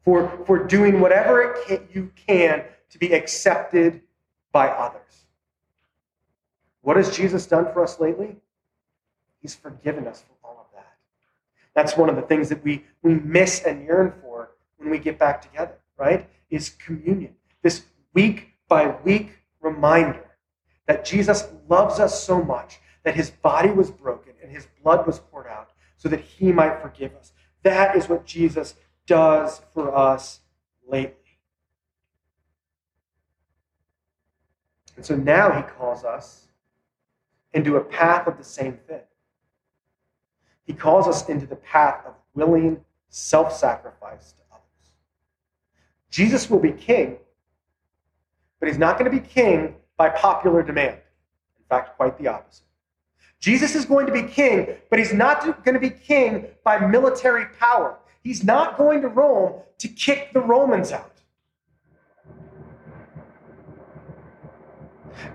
for, 0.05 0.29
for 0.47 0.59
doing 0.65 1.01
whatever 1.01 1.43
it 1.43 1.67
can, 1.67 1.89
you 1.93 2.13
can 2.27 2.65
to 2.91 2.99
be 2.99 3.13
accepted 3.13 4.03
by 4.53 4.69
others. 4.69 5.01
What 6.83 6.97
has 6.97 7.17
Jesus 7.17 7.47
done 7.47 7.73
for 7.73 7.83
us 7.83 7.99
lately? 7.99 8.37
He's 9.41 9.55
forgiven 9.55 10.07
us 10.07 10.23
for 10.23 10.47
all 10.47 10.59
of 10.61 10.67
that. 10.75 10.93
That's 11.75 11.97
one 11.97 12.09
of 12.09 12.17
the 12.17 12.23
things 12.23 12.49
that 12.51 12.63
we, 12.63 12.85
we 13.03 13.15
miss 13.15 13.63
and 13.63 13.85
yearn 13.85 14.13
for 14.21 14.51
when 14.77 14.91
we 14.91 14.99
get 14.99 15.19
back 15.19 15.43
together, 15.43 15.79
right? 15.97 16.29
Is 16.51 16.71
communion. 16.71 17.35
This 17.63 17.85
week 18.13 18.55
by 18.69 18.95
week 19.03 19.39
reminder 19.61 20.25
that 20.87 21.05
Jesus 21.05 21.49
loves 21.69 21.99
us 21.99 22.23
so 22.23 22.43
much 22.43 22.81
that 23.03 23.15
his 23.15 23.31
body 23.31 23.71
was 23.71 23.91
broken 23.91 24.35
and 24.43 24.51
his 24.51 24.67
blood 24.83 25.07
was 25.07 25.19
poured 25.19 25.47
out 25.47 25.71
so 25.97 26.09
that 26.09 26.21
he 26.21 26.53
might 26.53 26.81
forgive 26.81 27.15
us. 27.17 27.33
That 27.63 27.97
is 27.97 28.09
what 28.09 28.27
Jesus 28.27 28.75
does 29.07 29.61
for 29.73 29.95
us 29.95 30.41
lately. 30.89 31.15
And 34.97 35.05
so 35.05 35.17
now 35.17 35.51
he 35.53 35.63
calls 35.63 36.05
us 36.05 36.49
into 37.53 37.77
a 37.77 37.81
path 37.81 38.27
of 38.27 38.39
the 38.39 38.45
same 38.45 38.79
thing. 38.89 39.01
He 40.65 40.73
calls 40.73 41.07
us 41.07 41.29
into 41.29 41.47
the 41.47 41.57
path 41.57 42.05
of 42.07 42.15
willing 42.35 42.81
self 43.09 43.55
sacrifice 43.55 44.33
to 44.33 44.41
others. 44.53 44.93
Jesus 46.11 46.49
will 46.49 46.59
be 46.59 46.73
king, 46.73 47.19
but 48.61 48.69
he's 48.69 48.79
not 48.79 48.99
going 48.99 49.11
to 49.11 49.17
be 49.17 49.27
king 49.27 49.77
by 49.97 50.09
popular 50.09 50.63
demand. 50.63 50.97
In 51.59 51.65
fact, 51.69 51.97
quite 51.97 52.19
the 52.19 52.29
opposite. 52.29 52.65
Jesus 53.41 53.75
is 53.75 53.85
going 53.85 54.07
to 54.07 54.13
be 54.13 54.23
king, 54.23 54.69
but 54.89 54.99
he's 54.99 55.13
not 55.13 55.65
going 55.65 55.75
to 55.75 55.81
be 55.81 55.91
king 55.91 56.47
by 56.65 56.79
military 56.79 57.47
power. 57.61 57.99
He's 58.25 58.43
not 58.43 58.79
going 58.79 59.03
to 59.03 59.09
Rome 59.09 59.61
to 59.79 59.87
kick 59.87 60.33
the 60.33 60.41
Romans 60.41 60.91
out. 60.93 61.13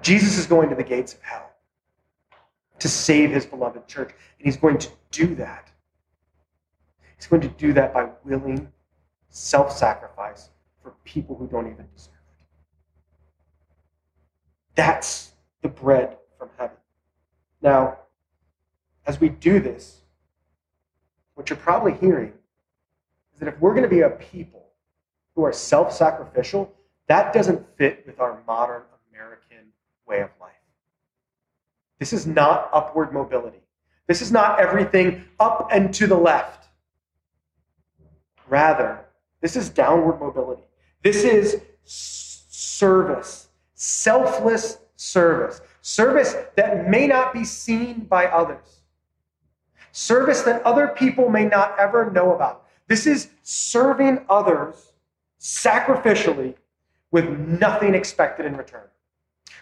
Jesus 0.01 0.39
is 0.39 0.47
going 0.47 0.69
to 0.69 0.75
the 0.75 0.83
gates 0.83 1.13
of 1.13 1.21
hell 1.21 1.51
to 2.79 2.89
save 2.89 3.29
his 3.29 3.45
beloved 3.45 3.87
church, 3.87 4.09
and 4.39 4.45
he's 4.45 4.57
going 4.57 4.79
to 4.79 4.89
do 5.11 5.35
that. 5.35 5.69
He's 7.15 7.27
going 7.27 7.41
to 7.43 7.47
do 7.47 7.73
that 7.73 7.93
by 7.93 8.09
willing 8.25 8.71
self 9.29 9.71
sacrifice 9.71 10.49
for 10.81 10.95
people 11.03 11.35
who 11.35 11.47
don't 11.47 11.67
even 11.67 11.85
deserve 11.95 12.13
it. 12.13 12.47
That's 14.73 15.33
the 15.61 15.67
bread 15.69 16.17
from 16.39 16.49
heaven. 16.57 16.77
Now, 17.61 17.99
as 19.05 19.19
we 19.19 19.29
do 19.29 19.59
this, 19.59 20.01
what 21.35 21.49
you're 21.49 21.57
probably 21.57 21.93
hearing 21.93 22.33
is 23.39 23.45
that 23.45 23.53
if 23.53 23.59
we're 23.61 23.71
going 23.71 23.83
to 23.83 23.89
be 23.89 24.01
a 24.01 24.09
people 24.09 24.65
who 25.35 25.45
are 25.45 25.53
self 25.53 25.93
sacrificial, 25.93 26.73
that 27.07 27.33
doesn't 27.33 27.65
fit 27.77 28.03
with 28.05 28.19
our 28.19 28.41
modern 28.45 28.81
American 29.11 29.71
way 30.05 30.21
of 30.21 30.29
life. 30.41 30.51
This 31.99 32.11
is 32.11 32.27
not 32.27 32.69
upward 32.73 33.13
mobility. 33.13 33.61
This 34.07 34.21
is 34.21 34.31
not 34.31 34.59
everything 34.59 35.23
up 35.39 35.69
and 35.71 35.93
to 35.93 36.07
the 36.07 36.17
left. 36.17 36.67
Rather, 38.47 39.05
this 39.41 39.55
is 39.55 39.69
downward 39.69 40.19
mobility. 40.19 40.63
This 41.03 41.23
is 41.23 41.61
service, 41.83 43.47
selfless 43.73 44.79
service. 44.95 45.61
Service 45.81 46.35
that 46.55 46.89
may 46.89 47.07
not 47.07 47.33
be 47.33 47.45
seen 47.45 48.01
by 48.01 48.25
others. 48.25 48.81
Service 49.91 50.41
that 50.41 50.61
other 50.63 50.89
people 50.89 51.29
may 51.29 51.45
not 51.45 51.79
ever 51.79 52.11
know 52.11 52.35
about. 52.35 52.65
This 52.89 53.05
is 53.05 53.29
serving 53.43 54.25
others 54.29 54.93
sacrificially 55.39 56.55
with 57.11 57.29
nothing 57.29 57.93
expected 57.93 58.47
in 58.47 58.57
return, 58.57 58.87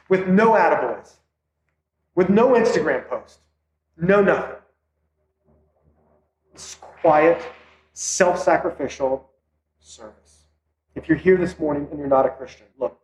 with 0.08 0.28
no 0.30 0.52
attaboys, 0.54 1.12
with 2.16 2.30
no 2.30 2.54
Instagram 2.54 3.08
post, 3.10 3.40
no 3.98 4.22
nothing. 4.22 4.56
It's 6.54 6.76
quiet, 6.76 7.46
self 7.92 8.40
sacrificial 8.40 9.30
service. 9.78 10.46
If 10.96 11.10
you're 11.10 11.18
here 11.18 11.38
this 11.38 11.60
morning 11.60 11.86
and 11.92 12.00
you're 12.00 12.08
not 12.08 12.26
a 12.26 12.30
Christian, 12.30 12.68
look, 12.80 12.98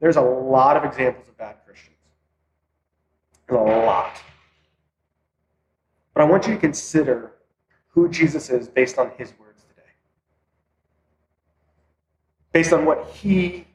there's 0.00 0.16
a 0.16 0.20
lot 0.20 0.76
of 0.76 0.84
examples 0.84 1.28
of 1.28 1.38
bad 1.38 1.54
Christians. 1.64 1.96
There's 3.48 3.60
a 3.60 3.62
lot. 3.62 4.20
But 6.14 6.22
I 6.22 6.24
want 6.24 6.48
you 6.48 6.54
to 6.54 6.60
consider 6.60 7.34
who 7.86 8.08
Jesus 8.08 8.50
is 8.50 8.68
based 8.68 8.98
on 8.98 9.12
his 9.16 9.32
words 9.38 9.47
Based 12.52 12.72
on 12.72 12.84
what 12.84 13.06
he 13.08 13.66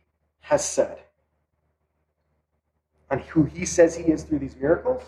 has 0.42 0.64
said. 0.66 1.00
On 3.10 3.20
who 3.20 3.44
he 3.44 3.66
says 3.66 3.96
he 3.96 4.06
is 4.06 4.24
through 4.24 4.40
these 4.40 4.56
miracles, 4.56 5.04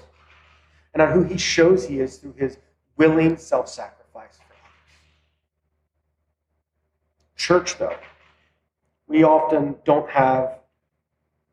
and 0.93 1.01
on 1.01 1.11
who 1.11 1.23
he 1.23 1.37
shows 1.37 1.87
he 1.87 1.99
is 1.99 2.17
through 2.17 2.35
his 2.37 2.57
willing 2.97 3.37
self 3.37 3.67
sacrifice 3.67 4.37
for 4.37 4.53
others. 4.53 4.61
Church, 7.35 7.77
though, 7.77 7.97
we 9.07 9.23
often 9.23 9.75
don't 9.85 10.09
have 10.09 10.59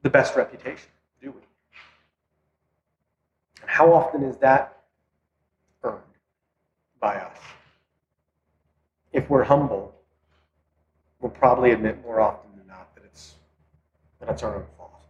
the 0.03 0.11
best 0.11 0.37
reputation, 0.37 0.91
do 1.21 1.31
we? 1.31 1.41
And 3.63 3.71
how 3.71 3.93
often 3.93 4.23
is 4.23 4.37
that 4.39 4.83
earned 5.83 6.03
by 7.01 7.17
us? 7.17 7.39
If 9.13 9.29
we're 9.31 9.45
humble, 9.45 9.92
We'll 11.23 11.31
probably 11.31 11.71
admit 11.71 12.03
more 12.03 12.21
often 12.21 12.51
than 12.57 12.67
not 12.67 12.95
that 12.97 13.05
it's, 13.05 13.35
that 14.21 14.29
it's 14.29 14.43
our 14.43 14.57
own 14.57 14.65
fault. 14.77 15.05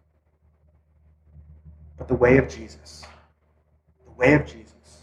But 1.96 2.06
the 2.06 2.14
way 2.14 2.36
of 2.36 2.50
Jesus, 2.50 3.06
the 4.04 4.12
way 4.12 4.34
of 4.34 4.44
Jesus, 4.44 5.00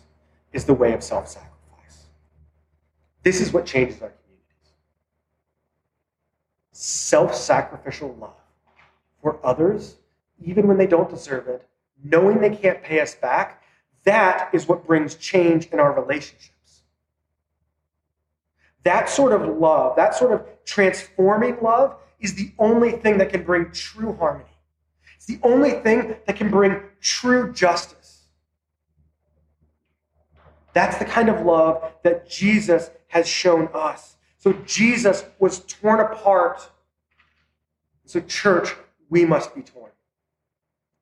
is 0.53 0.65
the 0.65 0.73
way 0.73 0.93
of 0.93 1.03
self 1.03 1.27
sacrifice. 1.27 2.05
This 3.23 3.41
is 3.41 3.51
what 3.51 3.65
changes 3.65 4.01
our 4.01 4.09
communities 4.09 4.19
self 6.71 7.33
sacrificial 7.33 8.15
love 8.21 8.33
for 9.21 9.39
others, 9.43 9.95
even 10.45 10.67
when 10.67 10.77
they 10.77 10.87
don't 10.87 11.09
deserve 11.09 11.47
it, 11.47 11.67
knowing 12.03 12.39
they 12.39 12.55
can't 12.55 12.83
pay 12.83 13.01
us 13.01 13.15
back. 13.15 13.63
That 14.03 14.49
is 14.53 14.67
what 14.67 14.85
brings 14.85 15.15
change 15.15 15.67
in 15.67 15.79
our 15.79 15.91
relationships. 15.91 16.51
That 18.83 19.09
sort 19.09 19.33
of 19.33 19.57
love, 19.57 19.95
that 19.95 20.15
sort 20.15 20.31
of 20.31 20.45
transforming 20.65 21.57
love, 21.61 21.95
is 22.19 22.35
the 22.35 22.51
only 22.59 22.91
thing 22.91 23.17
that 23.17 23.29
can 23.29 23.43
bring 23.43 23.71
true 23.71 24.13
harmony. 24.13 24.45
It's 25.15 25.25
the 25.25 25.39
only 25.43 25.71
thing 25.71 26.15
that 26.25 26.35
can 26.35 26.49
bring 26.49 26.81
true 27.01 27.51
justice. 27.51 28.27
That's 30.73 30.97
the 30.97 31.05
kind 31.05 31.29
of 31.29 31.45
love 31.45 31.91
that 32.03 32.29
Jesus 32.29 32.89
has 33.07 33.27
shown 33.27 33.69
us. 33.73 34.17
So 34.37 34.53
Jesus 34.65 35.25
was 35.39 35.59
torn 35.59 35.99
apart. 35.99 36.69
So, 38.05 38.21
church, 38.21 38.75
we 39.09 39.25
must 39.25 39.53
be 39.53 39.61
torn. 39.61 39.91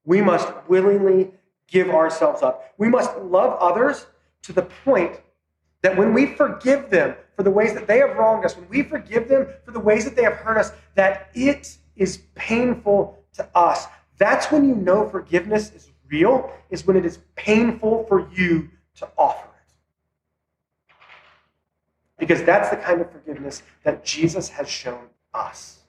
We 0.03 0.21
must 0.21 0.47
willingly 0.67 1.31
give 1.67 1.89
ourselves 1.89 2.41
up. 2.41 2.73
We 2.77 2.89
must 2.89 3.15
love 3.17 3.57
others 3.59 4.07
to 4.43 4.53
the 4.53 4.63
point 4.63 5.21
that 5.81 5.95
when 5.95 6.13
we 6.13 6.25
forgive 6.25 6.89
them 6.89 7.15
for 7.35 7.43
the 7.43 7.51
ways 7.51 7.73
that 7.73 7.87
they 7.87 7.99
have 7.99 8.17
wronged 8.17 8.45
us, 8.45 8.55
when 8.55 8.67
we 8.69 8.83
forgive 8.83 9.27
them 9.27 9.47
for 9.63 9.71
the 9.71 9.79
ways 9.79 10.03
that 10.05 10.15
they 10.15 10.23
have 10.23 10.33
hurt 10.33 10.57
us, 10.57 10.71
that 10.95 11.29
it 11.33 11.77
is 11.95 12.17
painful 12.35 13.23
to 13.33 13.47
us. 13.55 13.85
That's 14.17 14.51
when 14.51 14.67
you 14.67 14.75
know 14.75 15.07
forgiveness 15.09 15.71
is 15.71 15.91
real, 16.09 16.51
is 16.69 16.85
when 16.85 16.97
it 16.97 17.05
is 17.05 17.19
painful 17.35 18.05
for 18.07 18.29
you 18.33 18.69
to 18.95 19.07
offer 19.17 19.47
it. 19.47 20.95
Because 22.17 22.43
that's 22.43 22.69
the 22.69 22.77
kind 22.77 23.01
of 23.01 23.11
forgiveness 23.11 23.61
that 23.83 24.03
Jesus 24.03 24.49
has 24.49 24.67
shown 24.67 25.07
us. 25.33 25.83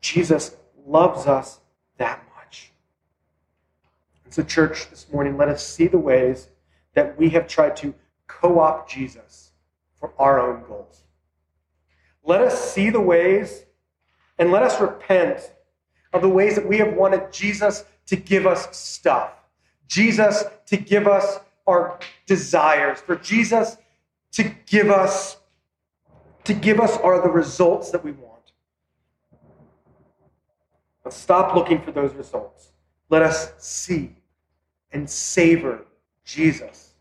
Jesus 0.00 0.56
loves 0.86 1.26
us 1.26 1.60
that 1.98 2.24
much. 2.36 2.72
And 4.24 4.32
so, 4.32 4.42
church, 4.42 4.88
this 4.88 5.06
morning, 5.12 5.36
let 5.36 5.48
us 5.48 5.66
see 5.66 5.86
the 5.86 5.98
ways 5.98 6.48
that 6.94 7.18
we 7.18 7.28
have 7.30 7.46
tried 7.46 7.76
to 7.76 7.94
co 8.40 8.58
opt 8.58 8.90
Jesus 8.90 9.52
for 9.94 10.12
our 10.18 10.40
own 10.40 10.64
goals. 10.66 11.04
Let 12.24 12.40
us 12.40 12.72
see 12.72 12.90
the 12.90 13.00
ways 13.00 13.64
and 14.38 14.50
let 14.50 14.62
us 14.62 14.80
repent 14.80 15.52
of 16.12 16.22
the 16.22 16.28
ways 16.28 16.54
that 16.56 16.66
we 16.66 16.78
have 16.78 16.94
wanted 16.94 17.32
Jesus 17.32 17.84
to 18.06 18.16
give 18.16 18.46
us 18.46 18.76
stuff, 18.76 19.32
Jesus 19.86 20.44
to 20.66 20.76
give 20.76 21.06
us 21.06 21.38
our 21.66 21.98
desires, 22.26 23.00
for 23.00 23.16
Jesus 23.16 23.76
to 24.32 24.44
give 24.66 24.90
us 24.90 25.36
to 26.44 26.54
give 26.54 26.80
us 26.80 26.96
are 26.96 27.22
the 27.22 27.28
results 27.28 27.92
that 27.92 28.02
we 28.02 28.10
want. 28.10 28.52
Let's 31.04 31.16
stop 31.16 31.54
looking 31.54 31.80
for 31.80 31.92
those 31.92 32.12
results. 32.14 32.72
Let 33.10 33.22
us 33.22 33.52
see 33.58 34.16
and 34.90 35.08
savor 35.08 35.86
Jesus 36.24 36.91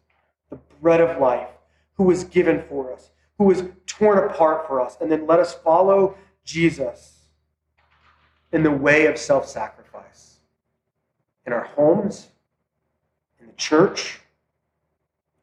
bread 0.82 1.02
of 1.02 1.20
life, 1.20 1.50
who 1.94 2.04
was 2.06 2.24
given 2.24 2.64
for 2.68 2.92
us, 2.94 3.12
who 3.38 3.46
was 3.46 3.64
torn 3.86 4.18
apart 4.18 4.68
for 4.68 4.82
us. 4.82 4.98
And 5.00 5.12
then 5.12 5.28
let 5.28 5.40
us 5.40 5.54
follow 5.54 6.18
Jesus 6.44 7.20
in 8.52 8.64
the 8.64 8.72
way 8.72 9.06
of 9.06 9.18
self 9.18 9.48
sacrifice 9.48 10.38
in 11.46 11.54
our 11.54 11.64
homes, 11.64 12.28
in 13.40 13.48
the 13.48 13.54
church, 13.54 14.20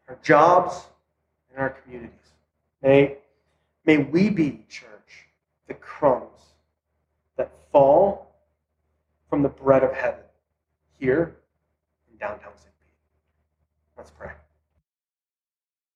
our 0.09 0.19
jobs, 0.23 0.87
in 1.53 1.61
our 1.61 1.71
communities. 1.71 2.13
May, 2.83 3.17
may 3.85 3.99
we 3.99 4.31
be, 4.31 4.65
church, 4.69 5.27
the 5.67 5.75
crumbs 5.75 6.55
that 7.37 7.51
fall 7.73 8.35
from 9.29 9.43
the 9.43 9.49
bread 9.49 9.83
of 9.83 9.93
heaven 9.93 10.25
here 10.99 11.37
in 12.11 12.19
downtown 12.19 12.53
St. 12.57 12.73
Pete. 12.81 12.95
Let's 13.97 14.11
pray. 14.11 14.31